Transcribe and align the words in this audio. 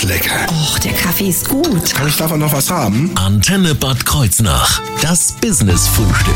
ist 0.00 0.08
lecker. 0.08 0.46
Och, 0.50 0.78
der 0.78 0.92
Kaffee 0.92 1.28
ist 1.28 1.48
gut. 1.48 1.94
Kann 1.94 2.08
ich 2.08 2.16
davon 2.16 2.40
noch 2.40 2.52
was 2.52 2.70
haben? 2.70 3.10
Antenne 3.16 3.74
Bad 3.74 4.04
Kreuznach. 4.06 4.80
Das 5.02 5.32
Business-Frühstück. 5.32 6.34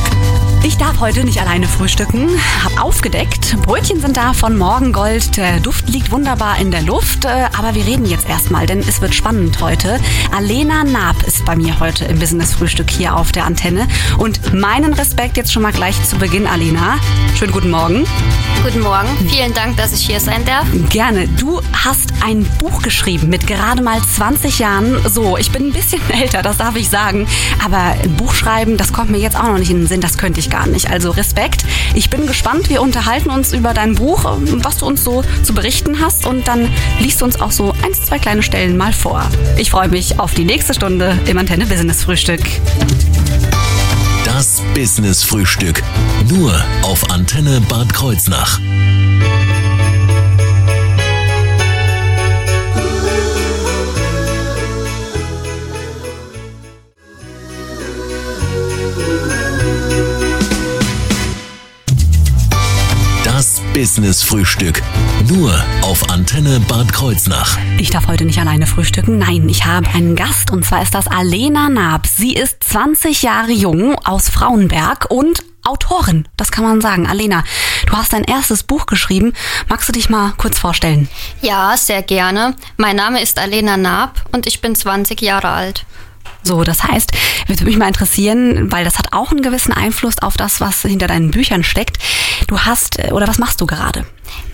Ich 0.62 0.76
darf 0.78 0.98
heute 1.00 1.24
nicht 1.24 1.40
alleine 1.40 1.66
frühstücken. 1.68 2.28
Hab 2.64 2.82
aufgedeckt. 2.82 3.56
Brötchen 3.62 4.00
sind 4.00 4.16
da 4.16 4.32
von 4.32 4.56
Morgengold. 4.56 5.36
Der 5.36 5.60
Duft 5.60 5.88
liegt 5.90 6.10
wunderbar 6.10 6.58
in 6.58 6.70
der 6.70 6.82
Luft. 6.82 7.26
Äh, 7.26 7.48
Aber 7.56 7.74
wir 7.74 7.86
reden 7.86 8.06
jetzt 8.06 8.28
erstmal, 8.28 8.66
denn 8.66 8.80
es 8.80 9.00
wird 9.00 9.14
spannend 9.14 9.60
heute. 9.60 10.00
Alena 10.34 10.84
Naab 10.84 11.22
ist 11.24 11.44
bei 11.44 11.54
mir 11.54 11.78
heute 11.80 12.06
im 12.06 12.18
Business-Frühstück 12.18 12.90
hier 12.90 13.14
auf 13.16 13.32
der 13.32 13.44
Antenne. 13.44 13.86
Und 14.18 14.54
meinen 14.54 14.94
Respekt 14.94 15.36
jetzt 15.36 15.52
schon 15.52 15.62
mal 15.62 15.72
gleich 15.72 16.02
zu 16.04 16.16
Beginn, 16.16 16.46
Alena. 16.46 16.98
Schönen 17.38 17.52
guten 17.52 17.70
Morgen. 17.70 18.06
Guten 18.62 18.80
Morgen, 18.80 19.08
vielen 19.28 19.52
Dank, 19.52 19.76
dass 19.76 19.92
ich 19.92 20.06
hier 20.06 20.20
sein 20.20 20.44
darf. 20.46 20.66
Gerne. 20.88 21.28
Du 21.28 21.60
hast 21.72 22.14
ein 22.24 22.44
Buch 22.58 22.80
geschrieben 22.80 23.28
mit 23.28 23.46
gerade 23.54 23.82
mal 23.82 24.00
20 24.02 24.58
Jahren. 24.58 24.98
So, 25.08 25.36
ich 25.36 25.50
bin 25.50 25.68
ein 25.68 25.72
bisschen 25.72 26.00
älter, 26.20 26.42
das 26.42 26.58
darf 26.58 26.76
ich 26.76 26.88
sagen. 26.88 27.26
Aber 27.64 27.78
ein 27.78 28.16
Buch 28.16 28.34
schreiben, 28.34 28.76
das 28.76 28.92
kommt 28.92 29.10
mir 29.10 29.18
jetzt 29.18 29.36
auch 29.36 29.44
noch 29.44 29.58
nicht 29.58 29.70
in 29.70 29.78
den 29.78 29.86
Sinn. 29.86 30.00
Das 30.00 30.18
könnte 30.18 30.40
ich 30.40 30.50
gar 30.50 30.66
nicht. 30.66 30.90
Also 30.90 31.10
Respekt. 31.10 31.64
Ich 31.94 32.10
bin 32.10 32.26
gespannt. 32.26 32.68
Wir 32.68 32.82
unterhalten 32.82 33.30
uns 33.30 33.52
über 33.52 33.74
dein 33.74 33.94
Buch, 33.94 34.24
was 34.62 34.78
du 34.78 34.86
uns 34.86 35.04
so 35.04 35.22
zu 35.42 35.54
berichten 35.54 36.00
hast. 36.00 36.26
Und 36.26 36.48
dann 36.48 36.68
liest 37.00 37.20
du 37.20 37.24
uns 37.24 37.40
auch 37.40 37.52
so 37.52 37.74
eins, 37.84 38.02
zwei 38.02 38.18
kleine 38.18 38.42
Stellen 38.42 38.76
mal 38.76 38.92
vor. 38.92 39.28
Ich 39.56 39.70
freue 39.70 39.88
mich 39.88 40.18
auf 40.18 40.34
die 40.34 40.44
nächste 40.44 40.74
Stunde 40.74 41.18
im 41.26 41.38
Antenne 41.38 41.66
Business 41.66 42.04
Frühstück. 42.04 42.40
Das 44.24 44.62
Business-Frühstück. 44.74 45.82
Nur 46.28 46.52
auf 46.82 47.10
Antenne 47.10 47.60
Bad 47.68 47.92
Kreuznach. 47.92 48.58
Das 63.74 63.94
Business-Frühstück. 63.94 64.82
Nur 65.28 65.52
auf 65.82 66.08
Antenne 66.08 66.60
Bad 66.60 66.92
Kreuznach. 66.92 67.58
Ich 67.78 67.90
darf 67.90 68.06
heute 68.06 68.24
nicht 68.24 68.38
alleine 68.38 68.66
frühstücken. 68.66 69.18
Nein, 69.18 69.48
ich 69.48 69.66
habe 69.66 69.88
einen 69.90 70.14
Gast 70.14 70.52
und 70.52 70.64
zwar 70.64 70.82
ist 70.82 70.94
das 70.94 71.08
Alena 71.08 71.68
Naab. 71.68 72.06
Sie 72.06 72.34
ist 72.34 72.62
20 72.62 73.22
Jahre 73.22 73.50
jung 73.50 73.96
aus 74.04 74.28
Frauenberg 74.28 75.10
und 75.10 75.42
Autorin. 75.64 76.28
Das 76.36 76.52
kann 76.52 76.64
man 76.64 76.80
sagen. 76.80 77.06
Alena, 77.06 77.42
du 77.86 77.94
hast 77.94 78.12
dein 78.12 78.24
erstes 78.24 78.62
Buch 78.62 78.86
geschrieben. 78.86 79.32
Magst 79.68 79.88
du 79.88 79.92
dich 79.92 80.08
mal 80.08 80.34
kurz 80.36 80.58
vorstellen? 80.58 81.08
Ja, 81.42 81.76
sehr 81.76 82.02
gerne. 82.02 82.54
Mein 82.76 82.96
Name 82.96 83.22
ist 83.22 83.38
Alena 83.38 83.76
Naab 83.76 84.24
und 84.32 84.46
ich 84.46 84.60
bin 84.60 84.74
20 84.76 85.20
Jahre 85.20 85.48
alt. 85.48 85.84
So, 86.42 86.62
das 86.62 86.84
heißt, 86.84 87.12
würde 87.46 87.64
mich 87.64 87.78
mal 87.78 87.88
interessieren, 87.88 88.70
weil 88.70 88.84
das 88.84 88.98
hat 88.98 89.12
auch 89.12 89.30
einen 89.30 89.42
gewissen 89.42 89.72
Einfluss 89.72 90.18
auf 90.18 90.36
das, 90.36 90.60
was 90.60 90.82
hinter 90.82 91.06
deinen 91.06 91.30
Büchern 91.30 91.64
steckt. 91.64 91.98
Du 92.46 92.60
hast, 92.60 92.98
äh, 92.98 93.12
oder 93.12 93.26
was 93.26 93.38
machst 93.38 93.60
du 93.60 93.66
gerade? 93.66 94.04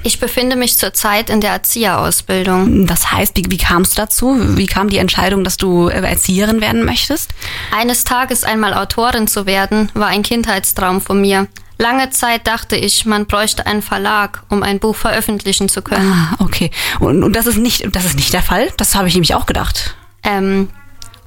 Ich 0.03 0.21
befinde 0.21 0.57
mich 0.57 0.79
zurzeit 0.79 1.31
in 1.31 1.41
der 1.41 1.51
Erzieherausbildung. 1.51 2.87
Das 2.87 3.13
heißt, 3.13 3.37
wie, 3.37 3.51
wie 3.51 3.57
kamst 3.57 3.93
du 3.93 4.03
dazu? 4.03 4.37
Wie 4.57 4.67
kam 4.67 4.89
die 4.89 4.99
Entscheidung, 4.99 5.45
dass 5.45 5.57
du 5.57 5.89
äh, 5.89 6.01
Erzieherin 6.01 6.61
werden 6.61 6.85
möchtest? 6.85 7.31
Eines 7.77 8.05
Tages 8.05 8.45
einmal 8.45 8.75
Autorin 8.75 9.27
zu 9.27 9.47
werden, 9.47 9.91
war 9.95 10.09
ein 10.09 10.23
Kindheitstraum 10.23 11.01
von 11.01 11.21
mir. 11.21 11.49
Lange 11.79 12.11
Zeit 12.11 12.47
dachte 12.47 12.77
ich, 12.77 13.07
man 13.07 13.27
bräuchte 13.27 13.67
einen 13.67 13.81
Verlag, 13.81 14.43
um 14.51 14.63
ein 14.63 14.81
Buch 14.81 14.95
veröffentlichen 14.95 15.69
zu 15.69 15.81
können. 15.81 16.13
Ah, 16.13 16.37
okay. 16.39 16.71
Und, 16.99 17.23
und 17.25 17.35
das 17.35 17.47
ist 17.47 17.57
nicht, 17.57 17.89
das 17.97 18.05
ist 18.05 18.17
nicht 18.17 18.33
der 18.33 18.43
Fall? 18.43 18.71
Das 18.77 18.95
habe 18.95 19.09
ich 19.09 19.15
nämlich 19.15 19.35
auch 19.35 19.47
gedacht. 19.47 19.97
Ähm, 20.23 20.69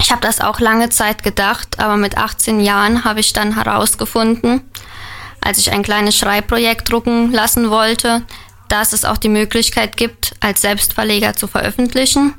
ich 0.04 0.12
habe 0.12 0.20
das 0.20 0.42
auch 0.42 0.60
lange 0.60 0.90
Zeit 0.90 1.24
gedacht, 1.24 1.80
aber 1.80 1.96
mit 1.96 2.18
18 2.18 2.60
Jahren 2.60 3.06
habe 3.06 3.22
ich 3.22 3.32
dann 3.32 3.56
herausgefunden, 3.56 4.60
als 5.40 5.58
ich 5.60 5.72
ein 5.72 5.82
kleines 5.82 6.18
Schreibprojekt 6.18 6.92
drucken 6.92 7.32
lassen 7.32 7.70
wollte, 7.70 8.22
dass 8.68 8.92
es 8.92 9.06
auch 9.06 9.18
die 9.18 9.30
Möglichkeit 9.30 9.96
gibt, 9.96 10.34
als 10.42 10.60
Selbstverleger 10.60 11.38
zu 11.38 11.48
veröffentlichen. 11.48 12.34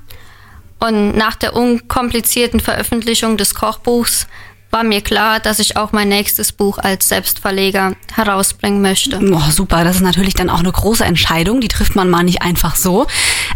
Und 0.79 1.17
nach 1.17 1.37
der 1.37 1.57
unkomplizierten 1.57 2.61
Veröffentlichung 2.61 3.39
des 3.39 3.55
Kochbuchs 3.55 4.27
war 4.75 4.83
mir 4.83 5.01
klar, 5.03 5.39
dass 5.39 5.61
ich 5.61 5.77
auch 5.77 5.93
mein 5.93 6.09
nächstes 6.09 6.51
Buch 6.51 6.79
als 6.79 7.09
Selbstverleger 7.09 7.93
herausbringen 8.13 8.83
möchte. 8.83 9.21
Oh, 9.33 9.51
super, 9.51 9.85
das 9.85 9.97
ist 9.97 10.03
natürlich 10.03 10.35
dann 10.35 10.51
auch 10.51 10.59
eine 10.59 10.73
große 10.73 11.05
Entscheidung, 11.05 11.61
die 11.61 11.69
trifft 11.69 11.95
man 11.95 12.11
mal 12.11 12.25
nicht 12.25 12.43
einfach 12.43 12.75
so. 12.75 13.07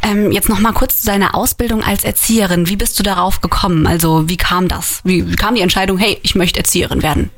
Ähm, 0.04 0.30
jetzt 0.30 0.48
noch 0.48 0.60
mal 0.60 0.72
kurz 0.72 1.00
zu 1.00 1.06
deiner 1.06 1.34
Ausbildung 1.34 1.82
als 1.82 2.04
Erzieherin. 2.04 2.68
Wie 2.68 2.76
bist 2.76 2.96
du 3.00 3.02
darauf 3.02 3.40
gekommen? 3.40 3.88
Also 3.88 4.28
wie 4.28 4.36
kam 4.36 4.68
das? 4.68 5.00
Wie, 5.02 5.34
kam 5.34 5.56
die 5.56 5.60
Entscheidung, 5.60 5.98
hey, 5.98 6.20
ich 6.22 6.36
möchte 6.36 6.60
Erzieherin 6.60 7.02
werden? 7.02 7.30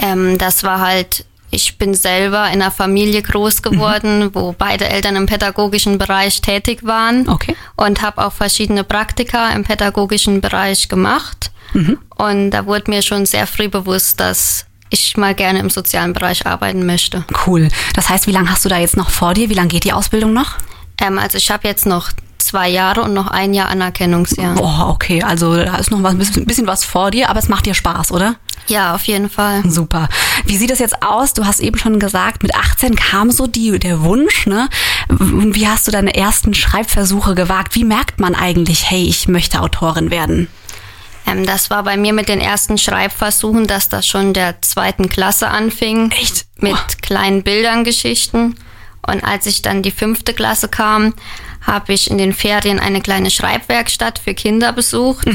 Ähm, 0.00 0.36
das 0.36 0.64
war 0.64 0.80
halt, 0.80 1.24
ich 1.52 1.78
bin 1.78 1.94
selber 1.94 2.46
in 2.48 2.60
einer 2.60 2.72
Familie 2.72 3.22
groß 3.22 3.62
geworden, 3.62 4.30
wo 4.34 4.52
beide 4.58 4.88
Eltern 4.88 5.14
im 5.14 5.26
pädagogischen 5.26 5.96
Bereich 5.96 6.40
tätig 6.40 6.80
waren 6.82 7.28
Okay. 7.28 7.54
und 7.76 8.02
habe 8.02 8.26
auch 8.26 8.32
verschiedene 8.32 8.82
Praktika 8.82 9.50
im 9.50 9.62
pädagogischen 9.62 10.40
Bereich 10.40 10.88
gemacht. 10.88 11.51
Und 12.16 12.50
da 12.50 12.66
wurde 12.66 12.90
mir 12.90 13.02
schon 13.02 13.26
sehr 13.26 13.46
früh 13.46 13.68
bewusst, 13.68 14.20
dass 14.20 14.66
ich 14.90 15.16
mal 15.16 15.34
gerne 15.34 15.58
im 15.60 15.70
sozialen 15.70 16.12
Bereich 16.12 16.46
arbeiten 16.46 16.84
möchte. 16.84 17.24
Cool. 17.46 17.68
Das 17.94 18.08
heißt, 18.08 18.26
wie 18.26 18.32
lange 18.32 18.50
hast 18.50 18.64
du 18.64 18.68
da 18.68 18.78
jetzt 18.78 18.96
noch 18.96 19.10
vor 19.10 19.34
dir? 19.34 19.48
Wie 19.48 19.54
lange 19.54 19.68
geht 19.68 19.84
die 19.84 19.92
Ausbildung 19.92 20.32
noch? 20.32 20.56
Ähm, 20.98 21.18
also 21.18 21.38
ich 21.38 21.50
habe 21.50 21.66
jetzt 21.66 21.86
noch 21.86 22.10
zwei 22.38 22.68
Jahre 22.68 23.02
und 23.02 23.14
noch 23.14 23.28
ein 23.28 23.54
Jahr 23.54 23.68
Anerkennungsjahr. 23.68 24.54
Boah, 24.56 24.88
okay, 24.90 25.22
also 25.22 25.56
da 25.56 25.76
ist 25.76 25.90
noch 25.90 26.02
was, 26.02 26.12
ein 26.12 26.44
bisschen- 26.44 26.66
was 26.66 26.84
vor 26.84 27.10
dir, 27.10 27.30
aber 27.30 27.38
es 27.38 27.48
macht 27.48 27.64
dir 27.66 27.74
Spaß, 27.74 28.12
oder? 28.12 28.34
Ja, 28.66 28.94
auf 28.94 29.04
jeden 29.04 29.30
Fall. 29.30 29.62
Super. 29.68 30.08
Wie 30.44 30.56
sieht 30.56 30.70
es 30.70 30.78
jetzt 30.78 31.02
aus? 31.02 31.32
Du 31.34 31.46
hast 31.46 31.58
eben 31.60 31.78
schon 31.78 31.98
gesagt, 31.98 32.42
mit 32.42 32.54
18 32.54 32.94
kam 32.94 33.30
so 33.30 33.46
die, 33.46 33.78
der 33.78 34.02
Wunsch, 34.02 34.46
ne? 34.46 34.68
Und 35.08 35.54
Wie 35.56 35.66
hast 35.66 35.86
du 35.88 35.90
deine 35.90 36.14
ersten 36.14 36.52
Schreibversuche 36.54 37.34
gewagt? 37.34 37.74
Wie 37.74 37.84
merkt 37.84 38.20
man 38.20 38.34
eigentlich, 38.34 38.88
hey, 38.90 39.02
ich 39.04 39.26
möchte 39.26 39.60
Autorin 39.60 40.10
werden? 40.10 40.48
Ähm, 41.26 41.46
das 41.46 41.70
war 41.70 41.82
bei 41.82 41.96
mir 41.96 42.12
mit 42.12 42.28
den 42.28 42.40
ersten 42.40 42.78
Schreibversuchen, 42.78 43.66
dass 43.66 43.88
das 43.88 44.06
schon 44.06 44.32
der 44.32 44.60
zweiten 44.62 45.08
Klasse 45.08 45.48
anfing. 45.48 46.10
Echt? 46.12 46.46
Mit 46.56 46.72
Boah. 46.72 46.86
kleinen 47.00 47.42
Bildern, 47.42 47.84
Geschichten. 47.84 48.56
Und 49.06 49.24
als 49.24 49.46
ich 49.46 49.62
dann 49.62 49.82
die 49.82 49.90
fünfte 49.90 50.32
Klasse 50.32 50.68
kam, 50.68 51.14
habe 51.66 51.92
ich 51.92 52.10
in 52.10 52.18
den 52.18 52.32
Ferien 52.32 52.78
eine 52.78 53.00
kleine 53.00 53.30
Schreibwerkstatt 53.30 54.18
für 54.18 54.34
Kinder 54.34 54.72
besucht. 54.72 55.26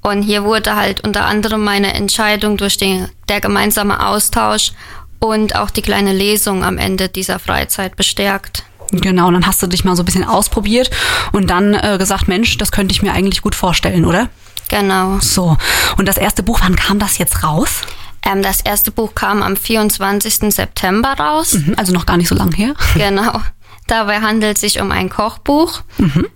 Und 0.00 0.22
hier 0.22 0.44
wurde 0.44 0.76
halt 0.76 1.02
unter 1.04 1.26
anderem 1.26 1.64
meine 1.64 1.92
Entscheidung 1.94 2.56
durch 2.56 2.76
den, 2.78 3.08
der 3.28 3.40
gemeinsame 3.40 4.06
Austausch 4.06 4.72
und 5.18 5.56
auch 5.56 5.70
die 5.70 5.82
kleine 5.82 6.12
Lesung 6.12 6.64
am 6.64 6.78
Ende 6.78 7.08
dieser 7.08 7.38
Freizeit 7.38 7.96
bestärkt. 7.96 8.64
Genau, 8.90 9.28
und 9.28 9.34
dann 9.34 9.46
hast 9.46 9.62
du 9.62 9.66
dich 9.66 9.84
mal 9.84 9.96
so 9.96 10.02
ein 10.02 10.06
bisschen 10.06 10.24
ausprobiert 10.24 10.90
und 11.32 11.50
dann 11.50 11.74
äh, 11.74 11.96
gesagt, 11.98 12.26
Mensch, 12.28 12.56
das 12.56 12.72
könnte 12.72 12.92
ich 12.92 13.02
mir 13.02 13.12
eigentlich 13.12 13.42
gut 13.42 13.54
vorstellen, 13.54 14.06
oder? 14.06 14.30
Genau. 14.68 15.18
So. 15.20 15.56
Und 15.96 16.06
das 16.06 16.16
erste 16.16 16.42
Buch, 16.42 16.60
wann 16.62 16.76
kam 16.76 16.98
das 16.98 17.18
jetzt 17.18 17.42
raus? 17.42 17.82
Ähm, 18.22 18.42
das 18.42 18.60
erste 18.60 18.90
Buch 18.90 19.14
kam 19.14 19.42
am 19.42 19.56
24. 19.56 20.52
September 20.54 21.14
raus. 21.18 21.54
Mhm, 21.54 21.74
Also 21.76 21.92
noch 21.92 22.06
gar 22.06 22.16
nicht 22.16 22.28
so 22.28 22.34
lang 22.34 22.52
her. 22.52 22.74
Genau. 22.94 23.40
Dabei 23.86 24.20
handelt 24.20 24.56
es 24.56 24.60
sich 24.60 24.80
um 24.82 24.92
ein 24.92 25.08
Kochbuch 25.08 25.80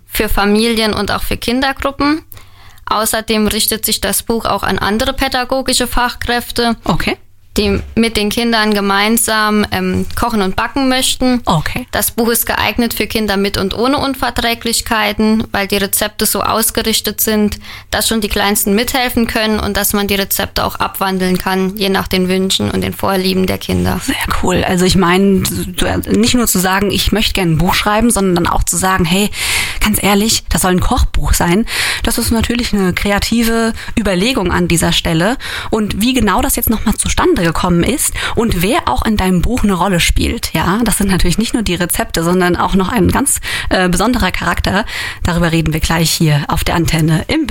für 0.07 0.27
Familien 0.27 0.91
und 0.93 1.11
auch 1.11 1.21
für 1.21 1.37
Kindergruppen. 1.37 2.23
Außerdem 2.87 3.45
richtet 3.47 3.85
sich 3.85 4.01
das 4.01 4.23
Buch 4.23 4.45
auch 4.45 4.63
an 4.63 4.79
andere 4.79 5.13
pädagogische 5.13 5.85
Fachkräfte, 5.87 6.75
Okay. 6.83 7.17
Die 7.57 7.79
mit 7.95 8.17
den 8.17 8.29
Kindern 8.29 8.73
gemeinsam 8.73 9.65
ähm, 9.71 10.07
kochen 10.15 10.41
und 10.41 10.55
backen 10.55 10.89
möchten. 10.89 11.41
Okay. 11.45 11.85
Das 11.91 12.11
Buch 12.11 12.29
ist 12.29 12.45
geeignet 12.47 12.95
für 12.95 13.05
Kinder 13.05 13.37
mit 13.37 13.57
und 13.57 13.77
ohne 13.77 13.99
Unverträglichkeiten, 13.99 15.43
weil 15.51 15.67
die 15.67 15.77
Rezepte 15.77 16.25
so 16.25 16.41
ausgerichtet 16.41 17.21
sind, 17.21 17.59
dass 17.91 18.07
schon 18.07 18.21
die 18.21 18.29
Kleinsten 18.29 18.73
mithelfen 18.73 19.27
können 19.27 19.59
und 19.59 19.77
dass 19.77 19.93
man 19.93 20.07
die 20.07 20.15
Rezepte 20.15 20.65
auch 20.65 20.75
abwandeln 20.75 21.37
kann, 21.37 21.77
je 21.77 21.89
nach 21.89 22.07
den 22.07 22.27
Wünschen 22.27 22.71
und 22.71 22.81
den 22.81 22.93
Vorlieben 22.93 23.45
der 23.45 23.59
Kinder. 23.59 23.99
Sehr 24.03 24.15
cool. 24.41 24.63
Also 24.63 24.85
ich 24.85 24.95
meine, 24.95 25.43
nicht 26.09 26.33
nur 26.33 26.47
zu 26.47 26.57
sagen, 26.57 26.89
ich 26.89 27.11
möchte 27.11 27.33
gerne 27.33 27.51
ein 27.51 27.57
Buch 27.59 27.75
schreiben, 27.75 28.09
sondern 28.09 28.43
dann 28.43 28.47
auch 28.47 28.63
zu 28.63 28.77
sagen, 28.77 29.05
hey, 29.05 29.29
ganz 29.79 30.01
ehrlich, 30.01 30.43
das 30.49 30.63
soll 30.63 30.71
ein 30.71 30.79
Kochbuch 30.79 31.33
sein. 31.33 31.67
Das 32.01 32.17
ist 32.17 32.31
natürlich 32.31 32.73
eine 32.73 32.93
kreative 32.93 33.73
Überlegung 33.99 34.51
an 34.51 34.67
dieser 34.67 34.91
Stelle. 34.91 35.37
Und 35.69 36.01
wie 36.01 36.13
genau 36.13 36.41
das 36.41 36.55
jetzt 36.55 36.69
nochmal 36.69 36.95
zustande 36.95 37.42
gekommen 37.43 37.83
ist 37.83 38.13
und 38.35 38.61
wer 38.61 38.87
auch 38.87 39.05
in 39.05 39.17
deinem 39.17 39.41
Buch 39.41 39.63
eine 39.63 39.73
Rolle 39.73 39.99
spielt, 39.99 40.53
ja, 40.53 40.79
das 40.83 40.97
sind 40.97 41.09
natürlich 41.09 41.37
nicht 41.37 41.53
nur 41.53 41.63
die 41.63 41.75
Rezepte, 41.75 42.23
sondern 42.23 42.55
auch 42.55 42.75
noch 42.75 42.89
ein 42.89 43.09
ganz 43.09 43.39
äh, 43.69 43.89
besonderer 43.89 44.31
Charakter. 44.31 44.85
Darüber 45.23 45.51
reden 45.51 45.73
wir 45.73 45.79
gleich 45.79 46.11
hier 46.11 46.45
auf 46.47 46.63
der 46.63 46.75
Antenne 46.75 47.25
im. 47.27 47.47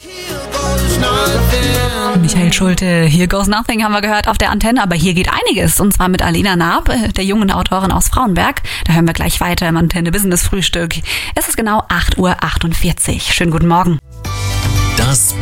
Here 0.00 0.46
goes 0.52 0.98
nothing. 0.98 1.87
Michael 2.20 2.52
Schulte, 2.52 3.04
Here 3.04 3.28
Goes 3.28 3.46
Nothing 3.46 3.84
haben 3.84 3.92
wir 3.92 4.00
gehört 4.00 4.28
auf 4.28 4.38
der 4.38 4.50
Antenne, 4.50 4.82
aber 4.82 4.96
hier 4.96 5.14
geht 5.14 5.28
einiges 5.32 5.78
und 5.78 5.92
zwar 5.92 6.08
mit 6.08 6.20
Alena 6.22 6.56
Naab, 6.56 6.88
äh, 6.88 7.08
der 7.08 7.24
jungen 7.24 7.50
Autorin 7.50 7.92
aus 7.92 8.08
Frauenberg. 8.08 8.62
Da 8.86 8.94
hören 8.94 9.06
wir 9.06 9.14
gleich 9.14 9.40
weiter 9.40 9.68
im 9.68 9.76
Antenne 9.76 10.10
Business 10.10 10.42
Frühstück. 10.42 10.96
Es 11.34 11.48
ist 11.48 11.56
genau 11.56 11.80
8.48 11.88 13.14
Uhr. 13.14 13.20
Schönen 13.20 13.50
guten 13.50 13.68
Morgen. 13.68 13.98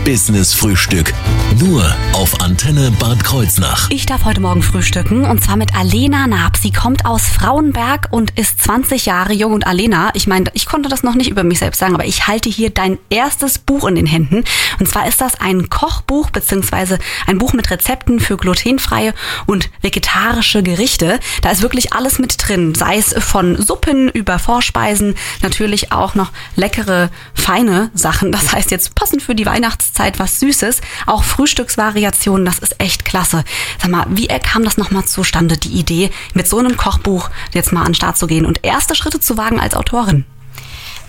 Business 0.07 0.55
Frühstück. 0.55 1.13
Nur 1.59 1.85
auf 2.13 2.41
Antenne 2.41 2.93
Bad 2.93 3.25
Kreuznach. 3.25 3.91
Ich 3.91 4.07
darf 4.07 4.25
heute 4.25 4.41
Morgen 4.41 4.63
frühstücken 4.63 5.25
und 5.25 5.43
zwar 5.43 5.57
mit 5.57 5.75
Alena 5.75 6.29
Naab. 6.29 6.57
Sie 6.57 6.71
kommt 6.71 7.05
aus 7.07 7.23
Frauenberg 7.23 8.07
und 8.13 8.39
ist 8.39 8.63
20 8.63 9.07
Jahre 9.07 9.33
jung. 9.33 9.53
Und 9.53 9.67
Alena, 9.67 10.11
ich 10.15 10.29
meine, 10.29 10.45
ich 10.53 10.67
konnte 10.67 10.89
das 10.89 11.03
noch 11.03 11.17
nicht 11.17 11.29
über 11.29 11.43
mich 11.43 11.59
selbst 11.59 11.79
sagen, 11.79 11.95
aber 11.95 12.05
ich 12.05 12.29
halte 12.29 12.49
hier 12.49 12.71
dein 12.71 12.99
erstes 13.11 13.59
Buch 13.59 13.89
in 13.89 13.97
den 13.97 14.07
Händen. 14.07 14.45
Und 14.79 14.89
zwar 14.89 15.09
ist 15.09 15.21
das 15.21 15.41
ein 15.41 15.71
Kochbuch 15.71 16.31
beziehungsweise 16.31 17.01
ein 17.27 17.39
Buch 17.39 17.53
mit 17.53 17.69
Rezepten 17.69 18.21
für 18.21 18.37
glutenfreie 18.37 19.13
und 19.47 19.71
vegetarische 19.83 20.63
Gerichte. 20.63 21.19
Da 21.43 21.51
ist 21.51 21.63
wirklich 21.63 21.95
alles 21.95 22.21
mit 22.21 22.37
drin, 22.39 22.77
sei 22.77 22.99
es 22.99 23.13
von 23.19 23.61
Suppen 23.61 24.09
über 24.09 24.39
Vorspeisen, 24.39 25.17
natürlich 25.43 25.91
auch 25.91 26.15
noch 26.15 26.31
leckere, 26.55 27.11
feine 27.35 27.91
Sachen. 27.93 28.31
Das 28.31 28.53
heißt 28.53 28.71
jetzt 28.71 28.95
passend 28.95 29.23
für 29.23 29.35
die 29.35 29.47
Weihnachtszeit 29.47 29.96
was 30.19 30.41
Süßes, 30.41 30.81
auch 31.07 31.25
Frühstücksvariationen, 31.25 32.45
das 32.45 32.59
ist 32.59 32.81
echt 32.81 33.05
klasse. 33.05 33.45
Sag 33.81 33.91
mal, 33.91 34.07
wie 34.11 34.27
kam 34.27 34.65
das 34.65 34.77
nochmal 34.77 35.05
zustande, 35.05 35.57
die 35.57 35.73
Idee, 35.73 36.11
mit 36.35 36.49
so 36.49 36.59
einem 36.59 36.77
Kochbuch 36.77 37.31
jetzt 37.53 37.73
mal 37.73 37.81
an 37.81 37.89
den 37.89 37.95
Start 37.95 38.19
zu 38.19 38.27
gehen 38.27 38.47
und 38.47 38.65
erste 38.65 38.95
Schritte 38.95 39.21
zu 39.21 39.37
wagen 39.37 39.61
als 39.61 39.75
Autorin? 39.75 40.25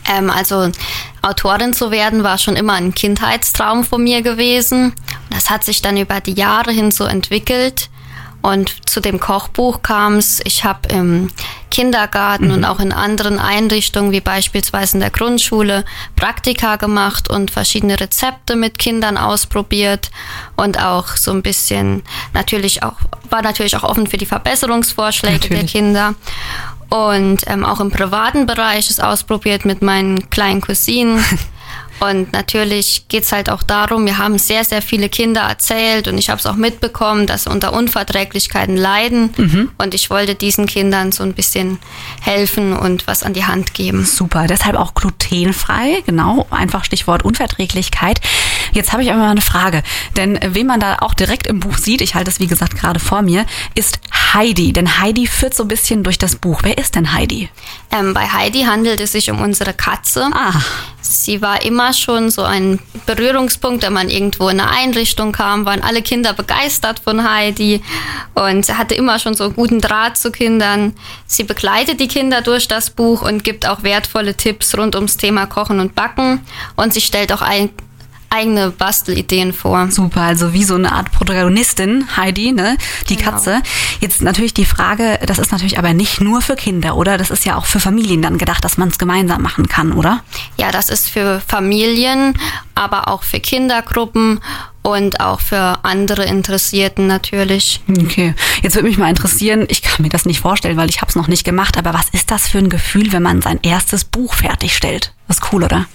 Ähm, 0.08 0.30
also 0.30 0.72
Autorin 1.22 1.74
zu 1.74 1.92
werden 1.92 2.24
war 2.24 2.38
schon 2.38 2.56
immer 2.56 2.74
ein 2.74 2.94
Kindheitstraum 2.94 3.84
von 3.84 4.04
mir 4.04 4.22
gewesen. 4.22 4.94
Das 5.30 5.50
hat 5.50 5.64
sich 5.64 5.82
dann 5.82 5.98
über 5.98 6.22
die 6.22 6.34
Jahre 6.34 6.72
hin 6.72 6.92
so 6.92 7.04
entwickelt. 7.04 7.90
Und 8.42 8.90
zu 8.90 9.02
dem 9.02 9.20
Kochbuch 9.20 9.82
kam 9.82 10.16
es, 10.16 10.40
ich 10.46 10.64
habe 10.64 10.88
im 10.90 11.30
Kindergarten 11.70 12.48
mhm. 12.48 12.54
und 12.54 12.66
auch 12.66 12.80
in 12.80 12.92
anderen 12.92 13.40
Einrichtungen, 13.40 14.12
wie 14.12 14.22
beispielsweise 14.22 14.98
in 14.98 15.02
der 15.02 15.10
Grundschule, 15.10 15.84
Praktika 16.16 16.78
gemacht 16.78 17.30
und 17.30 17.52
verschiedene 17.52 18.00
Rezepte 18.00 18.56
mit 18.56 18.78
Kindern 18.78 19.18
ausprobiert 19.18 20.12
und 20.56 20.82
auch 20.82 21.18
so 21.18 21.32
ein 21.32 21.42
bisschen 21.42 22.04
natürlich 22.34 22.84
auch, 22.84 22.96
war 23.30 23.42
natürlich 23.42 23.76
auch 23.76 23.84
offen 23.84 24.08
für 24.08 24.18
die 24.18 24.26
Verbesserungsvorschläge 24.26 25.36
natürlich. 25.36 25.60
der 25.60 25.70
Kinder. 25.70 26.16
Und 26.90 27.42
ähm, 27.48 27.66
auch 27.66 27.82
im 27.82 27.92
privaten 27.92 28.46
Bereich 28.46 28.90
es 28.90 29.00
ausprobiert 29.00 29.66
mit 29.66 29.82
meinen 29.82 30.30
kleinen 30.30 30.62
Cousinen. 30.62 31.24
Und 32.00 32.32
natürlich 32.32 33.08
geht's 33.08 33.32
halt 33.32 33.50
auch 33.50 33.64
darum, 33.64 34.06
wir 34.06 34.18
haben 34.18 34.38
sehr, 34.38 34.64
sehr 34.64 34.82
viele 34.82 35.10
Kinder 35.10 35.42
erzählt 35.42 36.08
und 36.08 36.18
ich 36.18 36.30
habe 36.30 36.40
es 36.40 36.46
auch 36.46 36.56
mitbekommen, 36.56 37.26
dass 37.26 37.44
sie 37.44 37.50
unter 37.50 37.74
Unverträglichkeiten 37.74 38.78
leiden. 38.78 39.34
Mhm. 39.38 39.72
Und 39.78 39.94
ich 39.94 40.10
wollte 40.10 40.36
diesen 40.36 40.68
Kindern 40.68 41.12
so 41.12 41.24
ein 41.24 41.34
bisschen 41.34 41.80
helfen 42.22 42.74
und 42.74 43.08
was 43.08 43.24
an 43.24 43.34
die 43.34 43.46
Hand 43.46 43.74
geben. 43.74 44.06
Super, 44.06 44.48
deshalb 44.48 44.76
auch 44.76 44.94
glutenfrei, 44.94 46.04
genau, 46.06 46.46
einfach 46.52 46.84
Stichwort 46.84 47.24
Unverträglichkeit. 47.24 48.20
Jetzt 48.74 48.94
habe 48.94 49.04
ich 49.04 49.12
aber 49.12 49.20
mal 49.20 49.32
eine 49.32 49.42
Frage, 49.42 49.82
denn 50.16 50.40
wen 50.42 50.68
man 50.68 50.80
da 50.80 50.98
auch 51.00 51.14
direkt 51.14 51.48
im 51.48 51.60
Buch 51.60 51.78
sieht, 51.78 52.02
ich 52.02 52.16
halte 52.16 52.30
es 52.30 52.40
wie 52.40 52.48
gesagt 52.48 52.76
gerade 52.76 53.00
vor 53.00 53.22
mir, 53.22 53.46
ist 53.76 54.00
Heidi. 54.34 54.74
Denn 54.74 55.00
Heidi 55.00 55.28
führt 55.28 55.54
so 55.54 55.64
ein 55.64 55.68
bisschen 55.68 56.04
durch 56.04 56.18
das 56.18 56.36
Buch. 56.36 56.62
Wer 56.64 56.78
ist 56.78 56.96
denn 56.96 57.14
Heidi? 57.14 57.50
Ähm, 57.92 58.14
bei 58.14 58.28
Heidi 58.28 58.64
handelt 58.64 59.00
es 59.00 59.12
sich 59.14 59.30
um 59.32 59.42
unsere 59.42 59.74
Katze. 59.74 60.30
Ah. 60.34 60.54
Sie 61.02 61.42
war 61.42 61.64
immer 61.64 61.94
schon 61.94 62.30
so 62.30 62.44
ein 62.44 62.80
Berührungspunkt, 63.06 63.84
wenn 63.84 63.94
man 63.94 64.10
irgendwo 64.10 64.50
in 64.50 64.60
eine 64.60 64.70
Einrichtung 64.70 65.32
kam, 65.32 65.66
waren 65.66 65.82
alle 65.82 66.02
Kinder 66.02 66.34
begeistert 66.34 67.00
von 67.00 67.30
Heidi 67.30 67.82
und 68.34 68.66
sie 68.66 68.74
hatte 68.78 68.96
immer 68.96 69.18
schon 69.18 69.34
so 69.34 69.46
einen 69.46 69.56
guten 69.56 69.80
Draht 69.80 70.18
zu 70.18 70.32
Kindern. 70.32 70.94
Sie 71.26 71.44
begleitet 71.44 72.02
die 72.02 72.10
Kinder 72.10 72.42
durch 72.42 72.68
das 72.68 72.90
Buch 72.90 73.22
und 73.22 73.46
gibt 73.46 73.66
auch 73.66 73.84
wertvolle 73.84 74.36
Tipps 74.36 74.78
rund 74.78 74.96
ums 74.96 75.16
Thema 75.16 75.46
Kochen 75.46 75.80
und 75.80 75.96
Backen 75.96 76.42
und 76.76 76.94
sie 76.94 77.02
stellt 77.02 77.32
auch 77.32 77.42
ein 77.42 77.70
eigene 78.30 78.72
Bastelideen 78.72 79.54
vor. 79.54 79.90
Super, 79.90 80.22
also 80.22 80.54
wie 80.54 80.64
so 80.64 80.76
eine 80.76 80.92
Art 80.92 81.12
Protagonistin, 81.12 82.06
Heidi, 82.18 82.52
ne? 82.52 82.78
Die 83.10 83.16
genau. 83.16 83.32
Katze. 83.32 83.62
Jetzt 84.00 84.22
natürlich 84.22 84.54
die 84.54 84.66
Frage, 84.66 85.20
das 85.26 85.40
ist 85.40 85.52
natürlich 85.52 85.80
aber 85.80 85.94
nicht 85.94 86.22
nur 86.22 86.42
für 86.42 86.56
Kinder, 86.56 86.96
oder? 86.96 87.18
Das 87.18 87.32
ist 87.32 87.46
ja 87.46 87.56
auch 87.56 87.66
für 87.66 87.80
Familien 87.80 88.22
dann 88.22 88.38
gedacht, 88.38 88.64
dass 88.64 88.78
man 88.78 88.90
es 88.90 88.98
gemeinsam 88.98 89.42
machen 89.42 89.68
kann, 89.68 89.94
oder? 89.94 90.24
Ja, 90.58 90.72
das 90.72 90.90
ist 90.90 91.10
für 91.10 91.42
Familien, 91.48 92.38
aber 92.76 93.08
auch 93.08 93.24
für 93.24 93.40
Kindergruppen 93.40 94.40
und 94.88 95.20
auch 95.20 95.42
für 95.42 95.80
andere 95.84 96.24
Interessierten 96.26 97.08
natürlich. 97.08 97.82
Okay, 97.90 98.34
jetzt 98.62 98.76
würde 98.76 98.88
mich 98.88 98.98
mal 98.98 99.10
interessieren, 99.10 99.66
ich 99.68 99.82
kann 99.82 100.02
mir 100.02 100.10
das 100.10 100.26
nicht 100.26 100.40
vorstellen, 100.40 100.78
weil 100.78 100.90
ich 100.90 101.02
habe 101.02 101.10
es 101.10 101.16
noch 101.16 101.28
nicht 101.28 101.44
gemacht, 101.44 101.78
aber 101.78 101.94
was 101.94 102.10
ist 102.10 102.32
das 102.32 102.48
für 102.48 102.60
ein 102.60 102.70
Gefühl, 102.70 103.12
wenn 103.12 103.24
man 103.24 103.42
sein 103.42 103.60
erstes 103.64 104.06
Buch 104.06 104.34
fertigstellt? 104.34 105.14
Das 105.28 105.38
ist 105.38 105.52
cool, 105.52 105.64
oder? 105.64 105.86